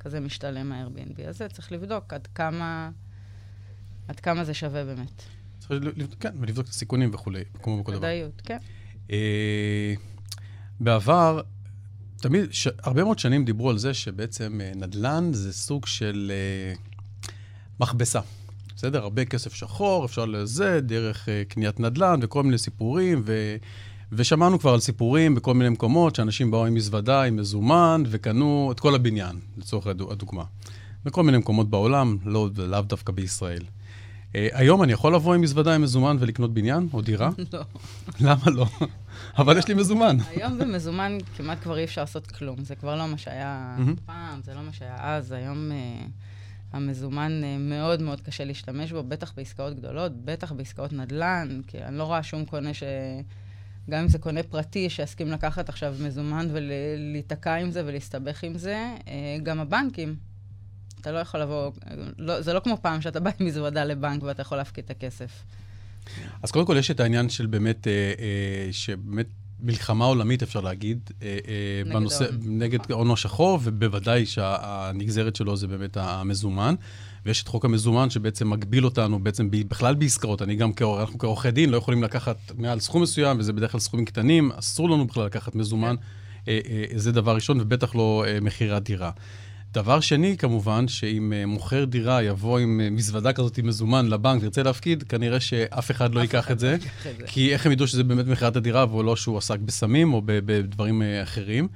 [0.00, 1.48] כזה משתלם מה-Airbnb הזה.
[1.48, 2.90] צריך לבדוק עד כמה,
[4.08, 5.22] עד כמה זה שווה באמת.
[5.58, 7.98] צריך לבדוק, כן, ולבדוק את הסיכונים וכולי, כמו בכל דבר.
[7.98, 8.58] ודאיות, כן.
[10.80, 11.40] בעבר,
[12.16, 12.68] תמיד, ש...
[12.82, 16.32] הרבה מאוד שנים דיברו על זה שבעצם נדל"ן זה סוג של
[17.80, 18.20] מכבסה.
[18.82, 19.02] בסדר?
[19.02, 23.56] הרבה כסף שחור, אפשר לזה, דרך uh, קניית נדל"ן וכל מיני סיפורים, ו...
[24.12, 28.80] ושמענו כבר על סיפורים בכל מיני מקומות, שאנשים באו עם מזוודה, עם מזומן, וקנו את
[28.80, 30.44] כל הבניין, לצורך הדוגמה.
[31.04, 33.62] בכל מיני מקומות בעולם, לא, לאו דווקא בישראל.
[34.32, 37.30] Uh, היום אני יכול לבוא עם מזוודה עם מזומן ולקנות בניין או דירה?
[37.52, 37.62] לא.
[38.20, 38.66] למה לא?
[39.38, 40.16] אבל יש לי מזומן.
[40.30, 42.64] היום במזומן כמעט כבר אי אפשר לעשות כלום.
[42.64, 45.32] זה כבר לא מה שהיה פעם, זה לא מה שהיה אז.
[45.32, 45.70] היום...
[45.70, 46.10] Uh...
[46.72, 51.98] המזומן אה, מאוד מאוד קשה להשתמש בו, בטח בעסקאות גדולות, בטח בעסקאות נדל"ן, כי אני
[51.98, 52.82] לא רואה שום קונה ש...
[53.90, 58.94] גם אם זה קונה פרטי שיסכים לקחת עכשיו מזומן ולהיתקע עם זה ולהסתבך עם זה,
[59.08, 60.16] אה, גם הבנקים.
[61.02, 61.70] אתה לא יכול לבוא,
[62.18, 65.30] לא, זה לא כמו פעם שאתה בא עם מזוודה לבנק ואתה יכול להפקיד את הכסף.
[66.42, 69.26] אז קודם כל יש את העניין של באמת, אה, אה, שבאמת
[69.62, 72.38] מלחמה עולמית, אפשר להגיד, אה, אה, נגד בנושא, ההון.
[72.44, 76.74] נגד ההון השחור, ובוודאי שהנגזרת שלו זה באמת המזומן.
[77.26, 80.42] ויש את חוק המזומן שבעצם מגביל אותנו בעצם בכלל בעסקאות.
[80.42, 83.80] אני גם, כאור, אנחנו כעורכי דין לא יכולים לקחת מעל סכום מסוים, וזה בדרך כלל
[83.80, 85.94] סכומים קטנים, אסור לנו בכלל לקחת מזומן.
[86.44, 86.52] כן.
[86.94, 89.10] זה דבר ראשון, ובטח לא מחירי הדירה.
[89.72, 94.42] דבר שני, כמובן, שאם uh, מוכר דירה יבוא עם uh, מזוודה כזאת עם מזומן לבנק
[94.42, 96.76] וירצה להפקיד, כנראה שאף אחד לא ייקח את זה.
[97.26, 101.22] כי איך הם ידעו שזה באמת מכירת הדירה, ולא שהוא עסק בסמים או בדברים uh,
[101.22, 101.68] אחרים.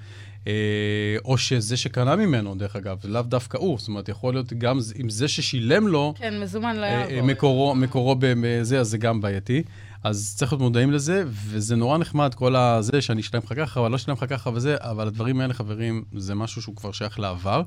[1.24, 3.78] או שזה שקנה ממנו, דרך אגב, לאו דווקא הוא.
[3.78, 6.14] זאת אומרת, יכול להיות גם עם זה ששילם לו...
[6.16, 7.22] כן, מזומן לא יעבור.
[7.22, 9.62] מקורו, מקורו בזה, אז זה גם בעייתי.
[10.04, 13.90] אז צריך להיות מודעים לזה, וזה נורא נחמד, כל הזה שאני אשלם לך ככה, אבל
[13.90, 17.62] לא אשלם לך ככה וזה, אבל הדברים האלה, חברים, זה משהו שהוא כבר שייך לעבר.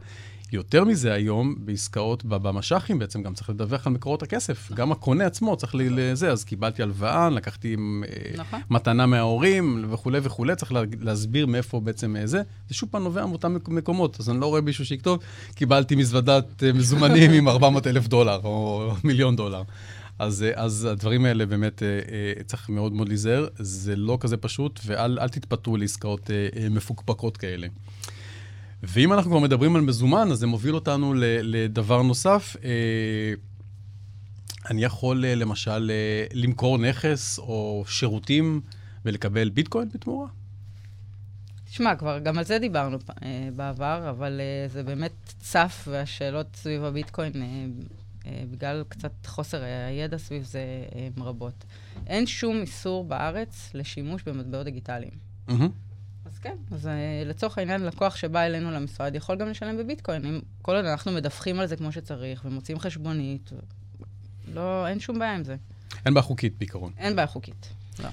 [0.51, 4.65] יותר מזה היום, בעסקאות במש"חים בעצם גם צריך לדווח על מקורות הכסף.
[4.65, 4.77] נכון.
[4.77, 8.59] גם הקונה עצמו צריך לזה, אז קיבלתי הלוואה, לקחתי אה, נכון.
[8.69, 12.41] מתנה מההורים וכולי וכולי, צריך להסביר מאיפה בעצם אה, זה.
[12.69, 15.19] זה שוב פעם נובע מאותם מקומות, אז אני לא רואה מישהו שיכתוב,
[15.55, 19.63] קיבלתי מזוודת אה, מזומנים עם 400 אלף דולר או מיליון דולר.
[20.19, 21.83] אז, אז הדברים האלה באמת
[22.45, 26.29] צריך מאוד מאוד להיזהר, זה לא כזה פשוט, ואל תתפתו לעסקאות
[26.69, 27.67] מפוקפקות כאלה.
[28.83, 32.55] ואם אנחנו כבר מדברים על מזומן, אז זה מוביל אותנו לדבר נוסף.
[32.63, 33.33] אה,
[34.69, 38.61] אני יכול אה, למשל אה, למכור נכס או שירותים
[39.05, 40.27] ולקבל ביטקוין בתמורה?
[41.65, 42.97] תשמע, כבר גם על זה דיברנו
[43.55, 47.31] בעבר, אבל זה באמת צף, והשאלות סביב הביטקוין,
[48.51, 50.61] בגלל קצת חוסר הידע סביב זה,
[51.15, 51.65] הן רבות.
[52.07, 55.11] אין שום איסור בארץ לשימוש במטבעות דיגיטליים.
[55.47, 55.51] Mm-hmm.
[56.25, 56.89] אז כן, אז uh,
[57.27, 60.25] לצורך העניין, לקוח שבא אלינו למשרד יכול גם לשלם בביטקוין.
[60.25, 63.51] אם כל עוד אנחנו מדווחים על זה כמו שצריך, ומוצאים חשבונית,
[64.53, 65.55] לא, אין שום בעיה עם זה.
[66.05, 66.93] אין בעיה חוקית בעיקרון.
[66.97, 68.09] אין בעיה חוקית, לא.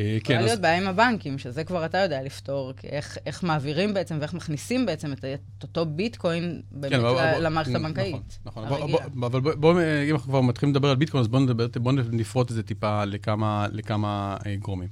[0.00, 0.44] אה, כן, אז...
[0.44, 4.86] להיות בעיה עם הבנקים, שזה כבר אתה יודע לפתור, איך, איך מעבירים בעצם ואיך מכניסים
[4.86, 8.38] בעצם את, את אותו ביטקוין באמת כן, ל, למערכת נכון, הבנקאית.
[8.44, 8.90] נכון, נכון.
[8.90, 11.46] בוא, אבל בואו, בוא, אם אנחנו כבר מתחילים לדבר על ביטקוין, אז בואו
[11.80, 14.88] בוא נפרוט את זה טיפה לכמה, לכמה אה, גורמים.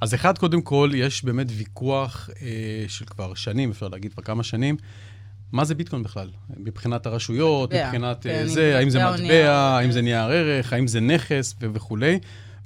[0.00, 4.42] אז אחד, קודם כל, יש באמת ויכוח אה, של כבר שנים, אפשר להגיד כבר כמה
[4.42, 4.76] שנים,
[5.52, 6.30] מה זה ביטקוין בכלל?
[6.56, 10.86] מבחינת הרשויות, מטבע, מבחינת כן, אה, זה, האם זה מטבע, האם זה נייר ערך, האם
[10.86, 12.18] זה נכס וכולי.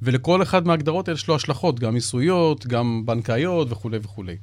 [0.02, 4.36] ולכל אחד מההגדרות האלה יש לו השלכות, גם מיסויות, גם בנקאיות וכולי וכולי.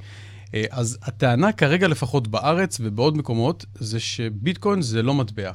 [0.54, 5.52] אה, אז הטענה כרגע, לפחות בארץ ובעוד מקומות, זה שביטקוין זה לא מטבע.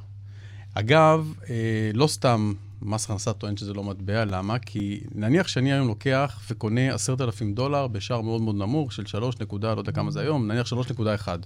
[0.74, 4.58] אגב, אה, לא סתם מס הכנסה טוען שזה לא מטבע, למה?
[4.58, 9.34] כי נניח שאני היום לוקח וקונה עשרת אלפים דולר בשער מאוד מאוד נמוך של שלוש
[9.40, 11.38] נקודה, לא יודע כמה זה היום, נניח שלוש נקודה אחד.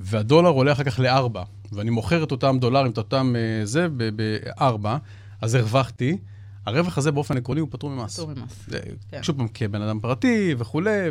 [0.00, 4.96] והדולר עולה אחר כך לארבע, ואני מוכר את אותם דולרים, את אותם uh, זה, בארבע,
[5.40, 6.16] אז הרווחתי.
[6.66, 8.14] הרווח הזה באופן עקרוני הוא פטור ממס.
[8.14, 8.68] פטור ממס,
[9.10, 9.22] כן.
[9.22, 11.10] שוב פעם, כבן אדם פרטי וכולי,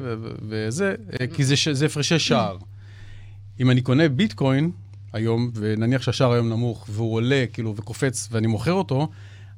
[0.49, 2.57] וזה, אה, כי זה, זה הפרשי שער.
[3.59, 4.71] אם אני קונה ביטקוין
[5.13, 9.09] היום, ונניח שהשער היום נמוך, והוא עולה, כאילו, וקופץ, ואני מוכר אותו,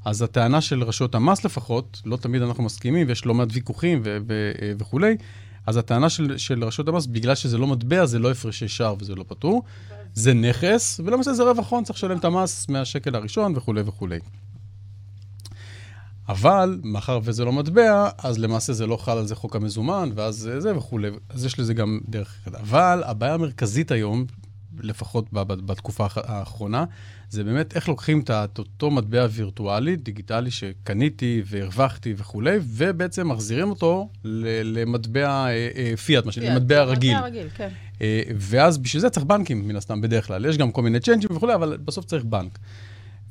[0.06, 4.18] אז הטענה של רשויות המס לפחות, לא תמיד אנחנו מסכימים, ויש לא מעט ויכוחים ו-
[4.28, 5.18] ו- וכולי,
[5.66, 9.16] אז הטענה של, של רשויות המס, בגלל שזה לא מטבע, זה לא הפרשי שער וזה
[9.16, 9.64] לא פטור,
[10.14, 14.20] זה נכס, ולמעשה זה רווח הון, צריך לשלם את המס מהשקל הראשון וכולי וכולי.
[16.30, 20.52] אבל, מאחר וזה לא מטבע, אז למעשה זה לא חל על זה חוק המזומן, ואז
[20.58, 22.56] זה וכולי, אז יש לזה גם דרך אחרת.
[22.56, 24.26] אבל הבעיה המרכזית היום,
[24.80, 26.86] לפחות בתקופה האחרונה,
[27.30, 34.10] זה באמת איך לוקחים את אותו מטבע וירטואלי, דיגיטלי, שקניתי והרווחתי וכולי, ובעצם מחזירים אותו
[34.64, 37.16] למטבע אה, אה, פיאט, מה שנקרא, למטבע רגיל.
[37.16, 37.70] מטבע רגיל, כן.
[38.02, 40.46] אה, ואז בשביל זה צריך בנקים, מן הסתם, בדרך כלל.
[40.46, 42.60] יש גם כל מיני צ'יינג'ים וכולי, אבל בסוף צריך בנק.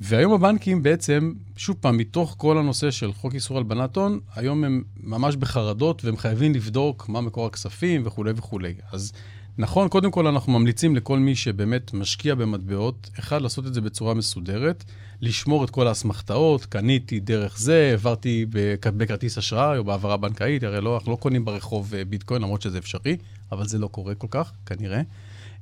[0.01, 4.83] והיום הבנקים בעצם, שוב פעם, מתוך כל הנושא של חוק איסור הלבנת הון, היום הם
[5.03, 8.73] ממש בחרדות והם חייבים לבדוק מה מקור הכספים וכולי וכולי.
[8.91, 9.13] אז
[9.57, 14.13] נכון, קודם כל אנחנו ממליצים לכל מי שבאמת משקיע במטבעות, אחד, לעשות את זה בצורה
[14.13, 14.83] מסודרת,
[15.21, 18.45] לשמור את כל האסמכתאות, קניתי דרך זה, העברתי
[18.83, 22.77] בכרטיס אשראי או בהעברה בנקאית, הרי לא, אנחנו לא קונים ברחוב אה, ביטקוין, למרות שזה
[22.77, 23.17] אפשרי,
[23.51, 25.01] אבל זה לא קורה כל כך, כנראה.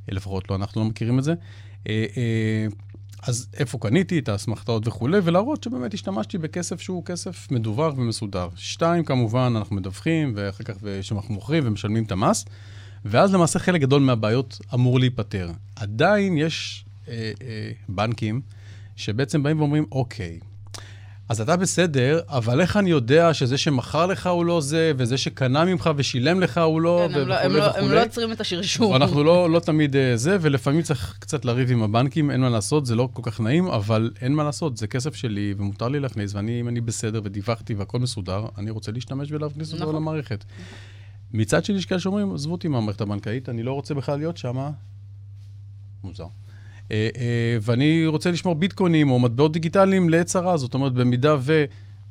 [0.08, 1.34] לפחות לא, אנחנו לא מכירים את זה.
[3.28, 8.50] אז איפה קניתי את האסמכתאות וכולי, ולהראות שבאמת השתמשתי בכסף שהוא כסף מדווח ומסודר.
[8.56, 12.46] שתיים, כמובן, אנחנו מדווחים, ואחר כך כשאנחנו מוכרים ומשלמים את המס,
[13.06, 15.52] ואז למעשה חלק גדול מהבעיות אמור להיפתר.
[15.76, 18.42] עדיין יש אה, אה, בנקים
[18.96, 20.40] שבעצם באים ואומרים, אוקיי,
[21.30, 25.66] אז אתה בסדר, אבל איך אני יודע שזה שמכר לך הוא לא זה, וזה שקנה
[25.66, 27.86] ממך ושילם לך הוא לא, כן, וכולי וכולי?
[27.86, 28.96] הם לא עוצרים את השרשור.
[28.96, 32.86] אנחנו לא, לא תמיד אה, זה, ולפעמים צריך קצת לריב עם הבנקים, אין מה לעשות,
[32.86, 36.34] זה לא כל כך נעים, אבל אין מה לעשות, זה כסף שלי, ומותר לי להכניס,
[36.36, 39.96] ואם אני בסדר ודיווחתי והכל מסודר, אני רוצה להשתמש ולהכניס אותו נכון.
[39.96, 40.46] למערכת.
[41.34, 44.70] מצד שני, יש כאלה שאומרים, עזבו אותי מהמערכת הבנקאית, אני לא רוצה בכלל להיות שם.
[46.04, 46.28] מוזר.
[46.92, 51.66] אה, אה, ואני רוצה לשמור ביטקוינים או מטבעות דיגיטליים לעת צרה, זאת אומרת, במידה ו...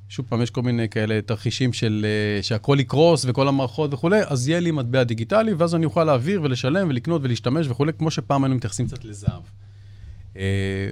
[0.08, 2.06] שוב פעם, יש כל מיני כאלה תרחישים של
[2.40, 6.42] uh, שהכל יקרוס וכל המערכות וכולי, אז יהיה לי מטבע דיגיטלי, ואז אני אוכל להעביר
[6.42, 9.42] ולשלם ולקנות ולהשתמש וכולי, כמו שפעם היינו מתייחסים קצת לזהב.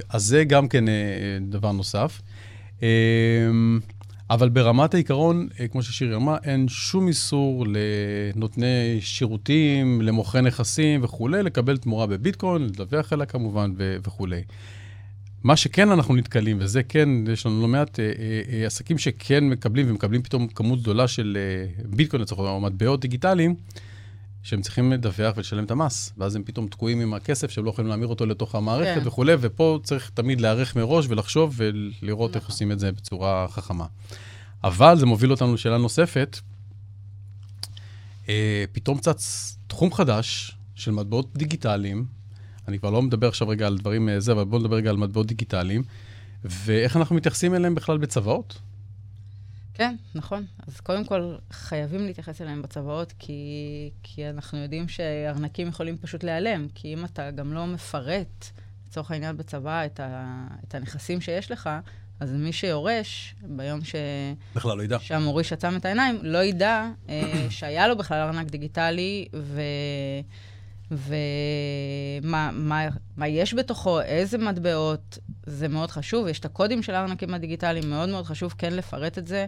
[0.08, 0.84] אז זה גם כן
[1.40, 2.20] דבר נוסף.
[4.30, 11.42] אבל ברמת העיקרון, אה, כמו ששירי אמרה, אין שום איסור לנותני שירותים, למוכרי נכסים וכולי,
[11.42, 14.42] לקבל תמורה בביטקוין, לדווח עליה כמובן ו- וכולי.
[15.42, 19.48] מה שכן אנחנו נתקלים, וזה כן, יש לנו לא מעט אה, אה, אה, עסקים שכן
[19.48, 23.54] מקבלים, ומקבלים פתאום כמות גדולה של אה, ביטקוין לצורך או מטבעות דיגיטליים,
[24.42, 27.90] שהם צריכים לדווח ולשלם את המס, ואז הם פתאום תקועים עם הכסף, שהם לא יכולים
[27.90, 29.08] להמיר אותו לתוך המערכת כן.
[29.08, 32.52] וכולי, ופה צריך תמיד להיערך מראש ולחשוב ולראות איך נכון.
[32.52, 33.86] עושים את זה בצורה חכמה.
[34.64, 36.38] אבל זה מוביל אותנו לשאלה נוספת.
[38.28, 42.06] אה, פתאום צץ תחום חדש של מטבעות דיגיטליים,
[42.68, 44.96] אני כבר לא מדבר עכשיו רגע על דברים אה, זה, אבל בואו נדבר רגע על
[44.96, 45.82] מטבעות דיגיטליים,
[46.44, 48.58] ואיך אנחנו מתייחסים אליהם בכלל בצוואות.
[49.80, 50.46] כן, נכון.
[50.66, 56.66] אז קודם כל, חייבים להתייחס אליהם בצוואות, כי, כי אנחנו יודעים שארנקים יכולים פשוט להיעלם.
[56.74, 58.46] כי אם אתה גם לא מפרט,
[58.88, 61.70] לצורך העניין בצבא, את, ה, את הנכסים שיש לך,
[62.20, 63.94] אז מי שיורש, ביום ש...
[64.54, 64.98] בכלל לא ידע.
[65.00, 69.62] שהמוריש עצם את העיניים, לא ידע אה, שהיה לו בכלל ארנק דיגיטלי, ו...
[70.90, 75.18] ומה מה, מה יש בתוכו, איזה מטבעות,
[75.50, 76.26] זה מאוד חשוב.
[76.26, 79.46] יש את הקודים של הארנקים הדיגיטליים, מאוד מאוד חשוב כן לפרט את זה.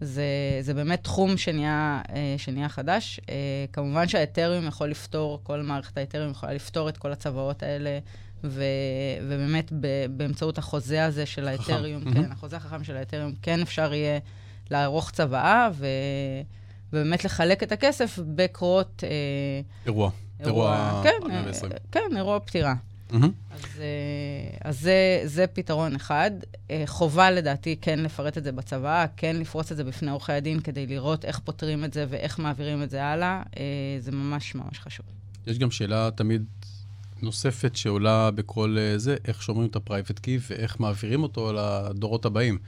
[0.00, 0.24] זה,
[0.60, 3.20] זה באמת תחום שנהיה, אה, שנהיה חדש.
[3.28, 3.34] אה,
[3.72, 7.98] כמובן שהאתריום יכול לפתור, כל מערכת האתריום יכולה לפתור את כל הצוואות האלה,
[8.44, 8.64] ו,
[9.22, 12.32] ובאמת ב, באמצעות החוזה הזה של האתריום, כן, mm-hmm.
[12.32, 14.18] החוזה החכם של האתריום, כן אפשר יהיה
[14.70, 15.86] לערוך צוואה, ו,
[16.92, 19.04] ובאמת לחלק את הכסף בקרות...
[19.04, 19.08] אה,
[19.86, 20.10] אירוע.
[20.40, 22.74] אירוע, כן, אה, כן, אירוע פטירה.
[23.12, 23.26] Mm-hmm.
[23.50, 26.30] אז, אה, אז זה, זה פתרון אחד.
[26.70, 30.60] אה, חובה לדעתי כן לפרט את זה בצבא, כן לפרוץ את זה בפני עורכי הדין
[30.60, 33.42] כדי לראות איך פותרים את זה ואיך מעבירים את זה הלאה.
[33.98, 35.06] זה ממש ממש חשוב.
[35.46, 36.44] יש גם שאלה תמיד
[37.22, 42.58] נוספת שעולה בכל זה, איך שומרים את ה-private key ואיך מעבירים אותו לדורות הבאים.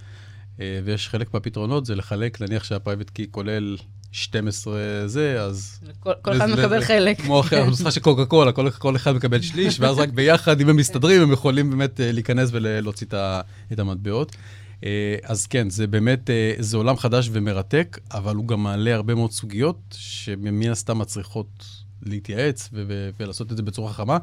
[0.59, 3.77] ויש חלק מהפתרונות, זה לחלק, נניח שה-private key כולל
[4.15, 4.75] 12
[5.07, 5.81] זה, אז...
[6.01, 7.21] כל, כל אחד מקבל חלק.
[7.21, 10.69] כמו אחרי הנוסחה של קוקה קולה, כל, כל אחד מקבל שליש, ואז רק ביחד, אם
[10.69, 13.07] הם מסתדרים, הם יכולים באמת אה, להיכנס ולהוציא
[13.73, 14.37] את המטבעות.
[14.85, 19.15] אה, אז כן, זה באמת, אה, זה עולם חדש ומרתק, אבל הוא גם מעלה הרבה
[19.15, 21.67] מאוד סוגיות, שמן הסתם מצריכות
[22.03, 22.71] להתייעץ
[23.19, 24.19] ולעשות את זה בצורה חכמה.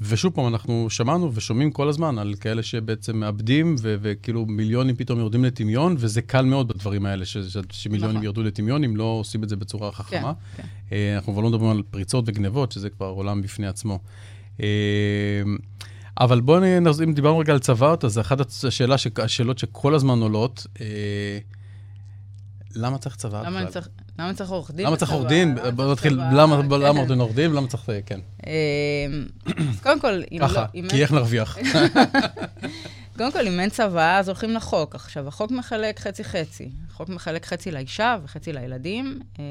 [0.00, 5.18] ושוב פעם, אנחנו שמענו ושומעים כל הזמן על כאלה שבעצם מאבדים, ו- וכאילו מיליונים פתאום
[5.18, 8.24] יורדים לטמיון, וזה קל מאוד בדברים האלה, ש- ש- שמיליונים נכון.
[8.24, 10.32] ירדו לטמיון, אם לא עושים את זה בצורה חכמה.
[10.56, 10.96] כן, כן.
[11.16, 13.98] אנחנו כבר לא מדברים על פריצות וגנבות, שזה כבר עולם בפני עצמו.
[14.56, 14.60] Uh,
[16.20, 16.62] אבל בואו,
[17.04, 20.80] אם דיברנו רגע על צוואות, אז אחת השאלה, השאלות שכל הזמן עולות, uh,
[22.76, 23.66] למה צריך צוואה בכלל?
[23.66, 23.88] צריך...
[24.18, 24.86] למה צריך עורך דין?
[24.86, 25.58] למה צריך עורך דין?
[25.74, 28.20] בוא נתחיל, למה עורך דין עורך דין ולמה צריך, כן.
[28.46, 30.48] אמ, אז קודם כל, אם לא...
[30.48, 31.58] ככה, כי איך נרוויח?
[33.16, 34.94] קודם כל, אם אין צוואה, אז הולכים לחוק.
[34.94, 36.70] עכשיו, החוק מחלק חצי-חצי.
[36.90, 39.20] החוק מחלק חצי לאישה וחצי לילדים.
[39.38, 39.44] אה,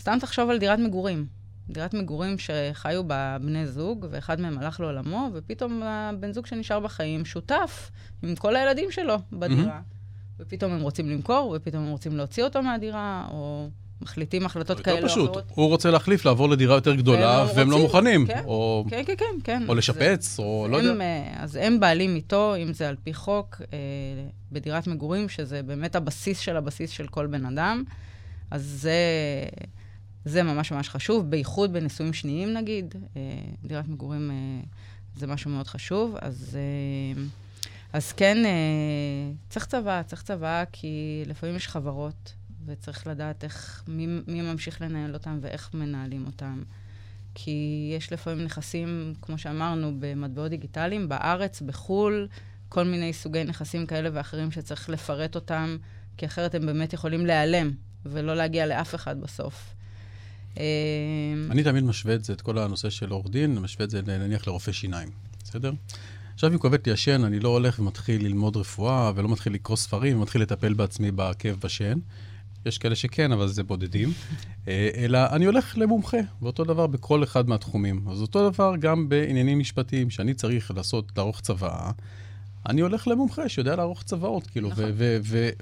[0.00, 1.26] סתם תחשוב על דירת מגורים.
[1.68, 7.24] דירת מגורים שחיו בה בני זוג, ואחד מהם הלך לעולמו, ופתאום הבן זוג שנשאר בחיים
[7.24, 7.90] שותף
[8.22, 9.80] עם כל הילדים שלו בדירה.
[10.40, 13.68] ופתאום הם רוצים למכור, ופתאום הם רוצים להוציא אותו מהדירה, או
[14.02, 15.30] מחליטים החלטות כאלה או אחרות.
[15.30, 18.26] פשוט, הוא רוצה להחליף, לעבור לדירה יותר גדולה, והם לא מוכנים.
[18.26, 18.84] כן, או...
[18.90, 19.62] כן, כן, כן, כן.
[19.68, 21.04] או לשפץ, זה, או לא יודע.
[21.04, 23.78] אה, אז הם בעלים איתו, אם זה על פי חוק, אה,
[24.52, 27.84] בדירת מגורים, שזה באמת הבסיס של הבסיס של כל בן אדם.
[28.50, 28.94] אז זה,
[30.24, 32.94] זה ממש ממש חשוב, בייחוד בנישואים שניים נגיד.
[33.16, 33.20] אה,
[33.64, 34.36] דירת מגורים אה,
[35.16, 36.16] זה משהו מאוד חשוב.
[36.20, 37.22] אז, אה,
[37.92, 42.34] אז כן, אה, צריך צבא, צריך צבא, כי לפעמים יש חברות.
[42.66, 46.62] וצריך לדעת איך, מי, מי ממשיך לנהל אותם ואיך מנהלים אותם.
[47.34, 52.28] כי יש לפעמים נכסים, כמו שאמרנו, במטבעות דיגיטליים, בארץ, בחו"ל,
[52.68, 55.76] כל מיני סוגי נכסים כאלה ואחרים שצריך לפרט אותם,
[56.16, 57.70] כי אחרת הם באמת יכולים להיעלם
[58.06, 59.74] ולא להגיע לאף אחד בסוף.
[60.58, 60.64] אה,
[61.50, 64.46] אני תמיד משווה את זה, את כל הנושא של עורך דין, משווה את זה נניח
[64.46, 65.08] לרופא שיניים,
[65.44, 65.72] בסדר?
[66.34, 70.42] עכשיו, אם לי השן, אני לא הולך ומתחיל ללמוד רפואה, ולא מתחיל לקרוא ספרים, ומתחיל
[70.42, 71.98] לטפל בעצמי בכאב בשן.
[72.66, 74.12] יש כאלה שכן, אבל זה בודדים.
[74.68, 78.04] אה, אלא אני הולך למומחה, ואותו דבר בכל אחד מהתחומים.
[78.10, 81.90] אז אותו דבר גם בעניינים משפטיים, שאני צריך לעשות, לערוך צוואה.
[82.68, 84.84] אני הולך למומחה שיודע לערוך צוואות, כאילו, נכון.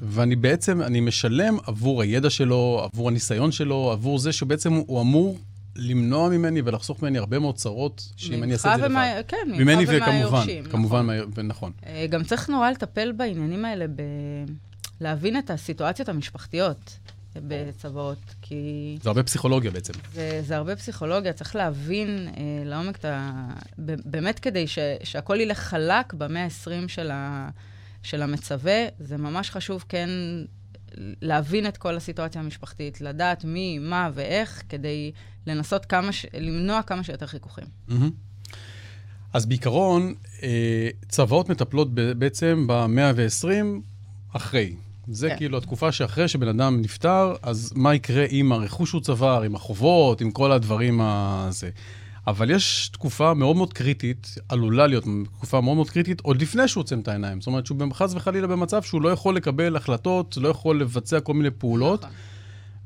[0.02, 5.38] ואני בעצם, אני משלם עבור הידע שלו, עבור הניסיון שלו, עבור זה שבעצם הוא אמור
[5.80, 9.22] למנוע ממני ולחסוך ממני הרבה מאוד צרות, שאם אני אעשה את זה ומה, לבד.
[9.28, 10.64] כן, ממך ומהיורשים.
[10.64, 11.46] כמובן, נכון.
[11.46, 11.72] נכון.
[11.86, 14.02] אה, גם צריך נורא לטפל בעניינים האלה ב...
[15.00, 16.98] להבין את הסיטואציות המשפחתיות
[17.36, 18.98] בצוואות, כי...
[19.02, 19.92] זה הרבה פסיכולוגיה בעצם.
[20.12, 23.46] זה, זה הרבה פסיכולוגיה, צריך להבין אה, לעומק את ה...
[23.78, 27.48] באמת כדי ש, שהכל ילך חלק במאה ה-20 של, ה,
[28.02, 30.08] של המצווה, זה ממש חשוב כן
[31.22, 35.12] להבין את כל הסיטואציה המשפחתית, לדעת מי, מה ואיך, כדי
[35.46, 36.26] לנסות כמה, ש...
[36.34, 37.64] למנוע כמה שיותר חיכוכים.
[37.88, 37.92] Mm-hmm.
[39.32, 43.64] אז בעיקרון, אה, צוואות מטפלות בעצם במאה ה-20
[44.32, 44.74] אחרי.
[45.08, 45.36] זה כן.
[45.36, 50.20] כאילו התקופה שאחרי שבן אדם נפטר, אז מה יקרה עם הרכוש שהוא צבר, עם החובות,
[50.20, 51.70] עם כל הדברים הזה.
[52.30, 55.04] אבל יש תקופה מאוד מאוד קריטית, עלולה להיות
[55.36, 57.40] תקופה מאוד מאוד קריטית, עוד לפני שהוא עוצם את העיניים.
[57.40, 61.34] זאת אומרת שהוא חס וחלילה במצב שהוא לא יכול לקבל החלטות, לא יכול לבצע כל
[61.34, 62.00] מיני פעולות.
[62.00, 62.14] נכון.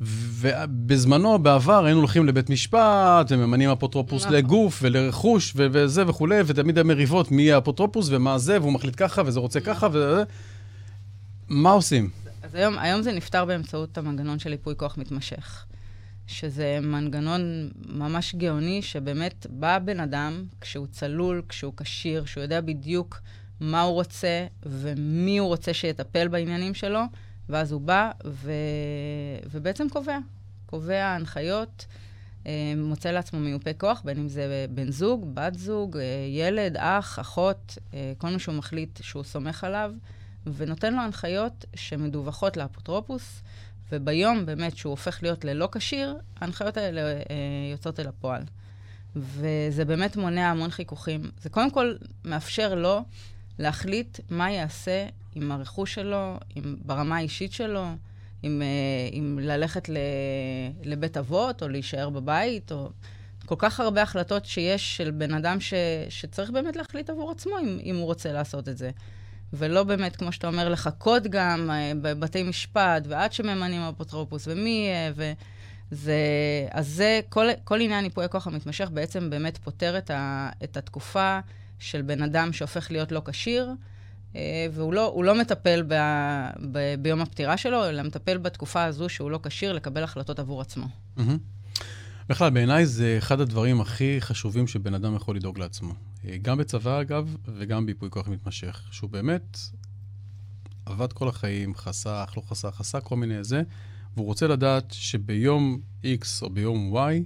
[0.00, 4.36] ובזמנו, בעבר, היינו הולכים לבית משפט, וממנים אפוטרופוס נכון.
[4.36, 9.22] לגוף ולרכוש ו- וזה וכולי, ותמיד המריבות מי יהיה האפוטרופוס ומה זה, והוא מחליט ככה
[9.26, 10.22] וזה רוצה ככה, וזה...
[11.48, 12.10] מה עושים?
[12.42, 15.64] אז היום, היום זה נפתר באמצעות המנגנון של ייפוי כוח מתמשך,
[16.26, 23.20] שזה מנגנון ממש גאוני, שבאמת בא בן אדם, כשהוא צלול, כשהוא כשיר, שהוא יודע בדיוק
[23.60, 27.00] מה הוא רוצה ומי הוא רוצה שיטפל בעניינים שלו,
[27.48, 28.52] ואז הוא בא ו...
[29.50, 30.18] ובעצם קובע.
[30.66, 31.86] קובע הנחיות,
[32.46, 37.18] אה, מוצא לעצמו מיופה כוח, בין אם זה בן זוג, בת זוג, אה, ילד, אח,
[37.18, 39.92] אחות, אה, כל מי שהוא מחליט שהוא סומך עליו.
[40.46, 43.42] ונותן לו הנחיות שמדווחות לאפוטרופוס,
[43.92, 47.22] וביום באמת שהוא הופך להיות ללא כשיר, ההנחיות האלה אה,
[47.72, 48.42] יוצאות אל הפועל.
[49.16, 51.30] וזה באמת מונע המון חיכוכים.
[51.42, 51.94] זה קודם כל
[52.24, 53.00] מאפשר לו
[53.58, 57.84] להחליט מה יעשה עם הרכוש שלו, עם, ברמה האישית שלו,
[58.42, 59.96] עם, אה, עם ללכת ל,
[60.82, 62.90] לבית אבות, או להישאר בבית, או...
[63.46, 65.74] כל כך הרבה החלטות שיש של בן אדם ש,
[66.08, 68.90] שצריך באמת להחליט עבור עצמו אם, אם הוא רוצה לעשות את זה.
[69.52, 75.12] ולא באמת, כמו שאתה אומר, לחכות גם אה, בבתי משפט, ועד שממנים אפוטרופוס, ומי יהיה,
[75.90, 76.16] וזה...
[76.70, 81.38] אז זה, כל, כל עניין ייפוי הכוח המתמשך בעצם באמת פותר את, ה, את התקופה
[81.78, 83.70] של בן אדם שהופך להיות לא כשיר,
[84.36, 85.94] אה, והוא לא, לא מטפל ב,
[86.72, 90.86] ב, ביום הפטירה שלו, אלא מטפל בתקופה הזו שהוא לא כשיר לקבל החלטות עבור עצמו.
[91.18, 91.20] Mm-hmm.
[92.28, 95.94] בכלל, בעיניי זה אחד הדברים הכי חשובים שבן אדם יכול לדאוג לעצמו.
[96.42, 98.82] גם בצבא, אגב, וגם ביפוי כוח מתמשך.
[98.90, 99.58] שהוא באמת
[100.86, 103.62] עבד כל החיים, חסך, לא חסך, חסך כל מיני זה,
[104.14, 107.22] והוא רוצה לדעת שביום X או ביום Y,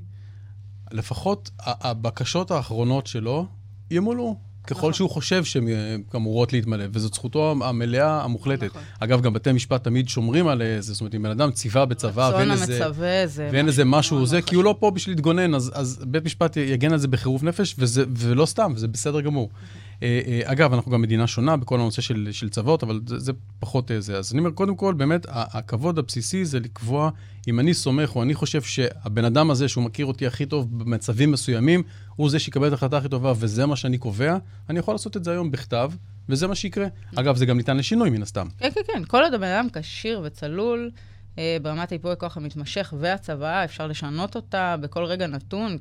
[0.92, 3.46] לפחות הבקשות האחרונות שלו
[3.90, 4.47] ימולאו.
[4.66, 4.92] ככל נכון.
[4.92, 8.66] שהוא חושב שהן אה, אמורות להתמלא, וזאת זכותו המלאה, המוחלטת.
[8.66, 8.82] נכון.
[9.00, 12.30] אגב, גם בתי משפט תמיד שומרים על זה, זאת אומרת, אם בן אדם ציווה בצבא,
[12.34, 12.80] ואין איזה,
[13.52, 16.92] ואין איזה משהו זה, כי הוא לא פה בשביל להתגונן, אז, אז בית משפט יגן
[16.92, 19.50] על זה בחירוף נפש, וזה, ולא סתם, וזה בסדר גמור.
[19.52, 19.87] אה, אה,
[20.44, 24.18] אגב, אנחנו גם מדינה שונה בכל הנושא של, של צוות, אבל זה, זה פחות זה.
[24.18, 27.10] אז אני אומר, קודם כל, באמת, הכבוד הבסיסי זה לקבוע,
[27.48, 31.32] אם אני סומך, או אני חושב שהבן אדם הזה, שהוא מכיר אותי הכי טוב במצבים
[31.32, 31.82] מסוימים,
[32.16, 34.36] הוא זה שיקבל את ההחלטה הכי טובה, וזה מה שאני קובע,
[34.70, 35.92] אני יכול לעשות את זה היום בכתב,
[36.28, 36.86] וזה מה שיקרה.
[37.16, 38.46] אגב, זה גם ניתן לשינוי, מן הסתם.
[38.58, 39.02] כן, כן, כן.
[39.04, 40.98] כל עוד הבן אדם כשיר וצלול, אה,
[41.62, 45.78] ברמת היפוי הכוח המתמשך והצוואה, אפשר לשנות אותה בכל רגע נתון.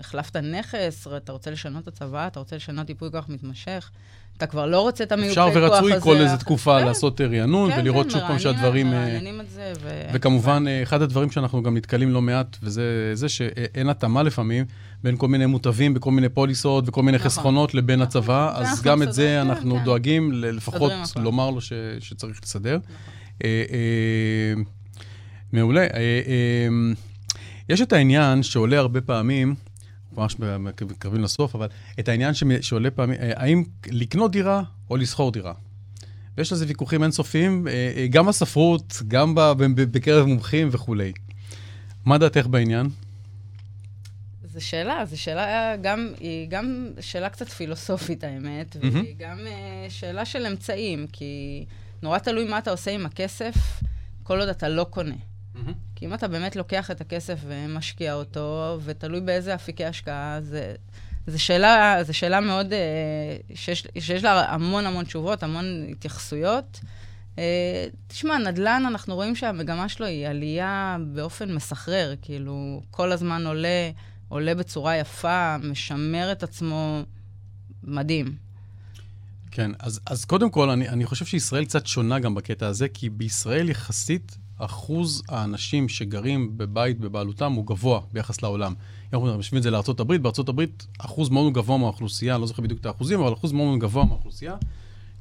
[0.00, 3.90] החלפת נכס, אתה רוצה לשנות את הצוואה, אתה רוצה לשנות היפוי כוח מתמשך.
[4.36, 5.58] אתה כבר לא רוצה את המיופי כוח הזה.
[5.58, 6.86] אפשר ורצוי כל איזה תקופה כן.
[6.86, 8.86] לעשות רענון כן, ולראות כן, שוב פעם שהדברים...
[8.86, 9.72] כן, מרעננים את זה.
[9.80, 10.02] ו...
[10.12, 14.64] וכמובן, אחד הדברים שאנחנו גם נתקלים לא מעט, וזה זה שאין התאמה לפעמים
[15.02, 17.30] בין כל מיני מוטבים בכל מיני פוליסות וכל מיני נכון.
[17.30, 18.06] חסכונות לבין נכון.
[18.06, 19.84] הצבא, אז גם את זה אנחנו כן.
[19.84, 22.78] דואגים לפחות לומר לו ש, שצריך לסדר.
[22.78, 24.64] נכון.
[25.54, 25.80] אה, אה, מעולה.
[25.80, 26.68] אה, אה,
[27.68, 29.54] יש את העניין שעולה הרבה פעמים,
[30.16, 31.68] ממש מתקרבים לסוף, אבל
[32.00, 35.52] את העניין שעולה פעמים, אה, האם לקנות דירה או לשכור דירה.
[36.36, 37.66] ויש לזה ויכוחים אינסופיים,
[38.10, 39.34] גם בספרות, גם
[39.74, 41.12] בקרב מומחים וכולי.
[42.04, 42.86] מה דעתך בעניין?
[44.44, 48.86] זו שאלה, זו שאלה גם, היא גם שאלה קצת פילוסופית, האמת, mm-hmm.
[48.92, 49.38] והיא גם
[49.88, 51.64] שאלה של אמצעים, כי
[52.02, 53.54] נורא תלוי מה אתה עושה עם הכסף,
[54.22, 55.14] כל עוד אתה לא קונה.
[56.02, 60.38] כי אם אתה באמת לוקח את הכסף ומשקיע אותו, ותלוי באיזה אפיקי השקעה.
[61.26, 62.78] זו שאלה, זו שאלה מאוד, אה,
[63.54, 66.80] שיש, שיש לה המון המון תשובות, המון התייחסויות.
[67.38, 73.90] אה, תשמע, נדל"ן, אנחנו רואים שהמגמה שלו היא עלייה באופן מסחרר, כאילו, כל הזמן עולה,
[74.28, 77.02] עולה בצורה יפה, משמר את עצמו,
[77.84, 78.36] מדהים.
[79.50, 83.10] כן, אז, אז קודם כל, אני, אני חושב שישראל קצת שונה גם בקטע הזה, כי
[83.10, 88.74] בישראל יחסית אחוז האנשים שגרים בבית בבעלותם הוא גבוה ביחס לעולם.
[89.14, 90.62] אם אנחנו משווים את זה לארה"ב, בארה"ב
[90.98, 94.54] אחוז מאוד גבוה מהאוכלוסייה, לא זוכר בדיוק את האחוזים, אבל אחוז מאוד גבוה מהאוכלוסייה,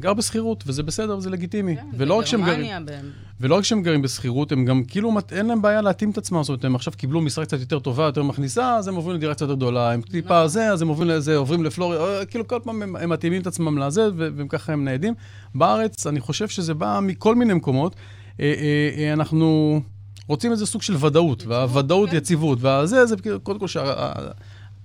[0.02, 1.76] גר בשכירות, וזה בסדר, וזה לגיטימי.
[1.76, 2.92] כן, ולא רק שהם גרים, ב...
[3.40, 6.50] ולא רק שהם גרים בשכירות, הם גם כאילו, אין להם בעיה להתאים את עצמם, זאת
[6.50, 9.42] אומרת, הם עכשיו קיבלו משרה קצת יותר טובה, יותר מכניסה, אז הם עוברים לדירה קצת
[9.42, 10.48] יותר גדולה, הם טיפה נכון.
[10.48, 13.48] זה, אז הם עוברים לזה, עוברים לפלורידה, אה, כאילו כל פעם הם, הם מתאימים את
[13.48, 15.14] עצמם לזה, וככה הם ניידים.
[15.56, 17.96] בארץ, אני חושב שזה בא מכל מיני מקומות.
[18.40, 18.54] אה,
[18.98, 19.82] אה, אנחנו
[20.28, 22.16] רוצים איזה סוג של ודאות, והוודאות, כן.
[22.16, 23.68] יציבות, והזה, זה קודם כל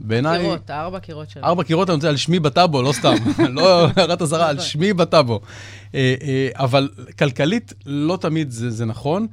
[0.01, 0.41] בעיניי...
[0.41, 1.47] קירות, הארבע קירות שלנו.
[1.47, 3.15] ארבע קירות, אני רוצה על שמי בטאבו, לא סתם.
[3.57, 5.41] לא הערת אזהרה, על שמי בטאבו.
[5.95, 6.89] אה, אה, אבל
[7.19, 9.27] כלכלית, לא תמיד זה נכון.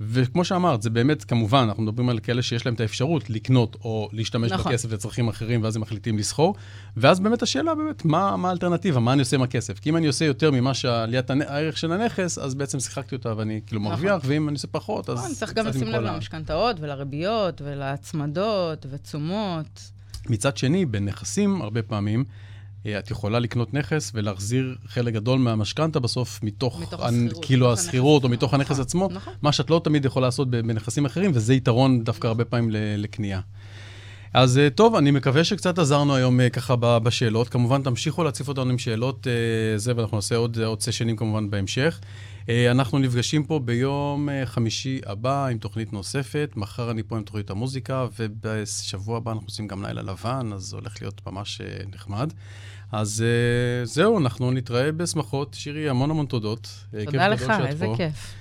[0.00, 4.08] וכמו שאמרת, זה באמת, כמובן, אנחנו מדברים על כאלה שיש להם את האפשרות לקנות או
[4.12, 4.72] להשתמש נכון.
[4.72, 6.54] בכסף לצרכים אחרים, ואז הם מחליטים לסחור.
[6.96, 9.78] ואז באמת השאלה באמת, מה, מה האלטרנטיבה, מה אני עושה עם הכסף?
[9.78, 13.60] כי אם אני עושה יותר ממה שעליית הערך של הנכס, אז בעצם שיחקתי אותה ואני
[13.66, 13.92] כאילו נכון.
[13.92, 15.18] מרוויח, ואם אני עושה פחות, אז...
[15.18, 19.90] נכון, צריך גם לשים לב למשכנתאות ולריביות ולהצמדות ותשומות.
[20.28, 22.49] מצד שני, בנכסים, הרבה פעמים, אה,
[22.86, 28.28] את יכולה לקנות נכס ולהחזיר חלק גדול מהמשכנתה בסוף מתוך, מתוך השכירות, כאילו השכירות או
[28.28, 29.32] מתוך הנכס נכון, עצמו, נכון.
[29.42, 33.40] מה שאת לא תמיד יכולה לעשות בנכסים אחרים, וזה יתרון דווקא הרבה פעמים לקנייה.
[34.34, 37.48] אז אה, טוב, אני מקווה שקצת עזרנו היום אה, ככה בשאלות.
[37.48, 39.26] כמובן, תמשיכו להציף אותנו עם שאלות,
[39.76, 42.00] זה, ואנחנו נעשה עוד, עוד סשנים כמובן בהמשך.
[42.48, 46.52] אה, אנחנו נפגשים פה ביום אה, חמישי הבא עם תוכנית נוספת.
[46.56, 50.76] מחר אני פה עם תוכנית המוזיקה, ובשבוע הבא אנחנו עושים גם לילה לבן, אז זה
[50.76, 52.32] הולך להיות ממש אה, נחמד.
[52.92, 53.24] אז
[53.84, 55.54] זהו, אנחנו נתראה בשמחות.
[55.54, 56.84] שירי, המון המון תודות.
[57.04, 57.94] תודה לך, איזה פה.
[57.96, 58.34] כיף.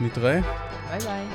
[0.00, 0.40] ונתראה.
[0.90, 1.26] ביי ביי.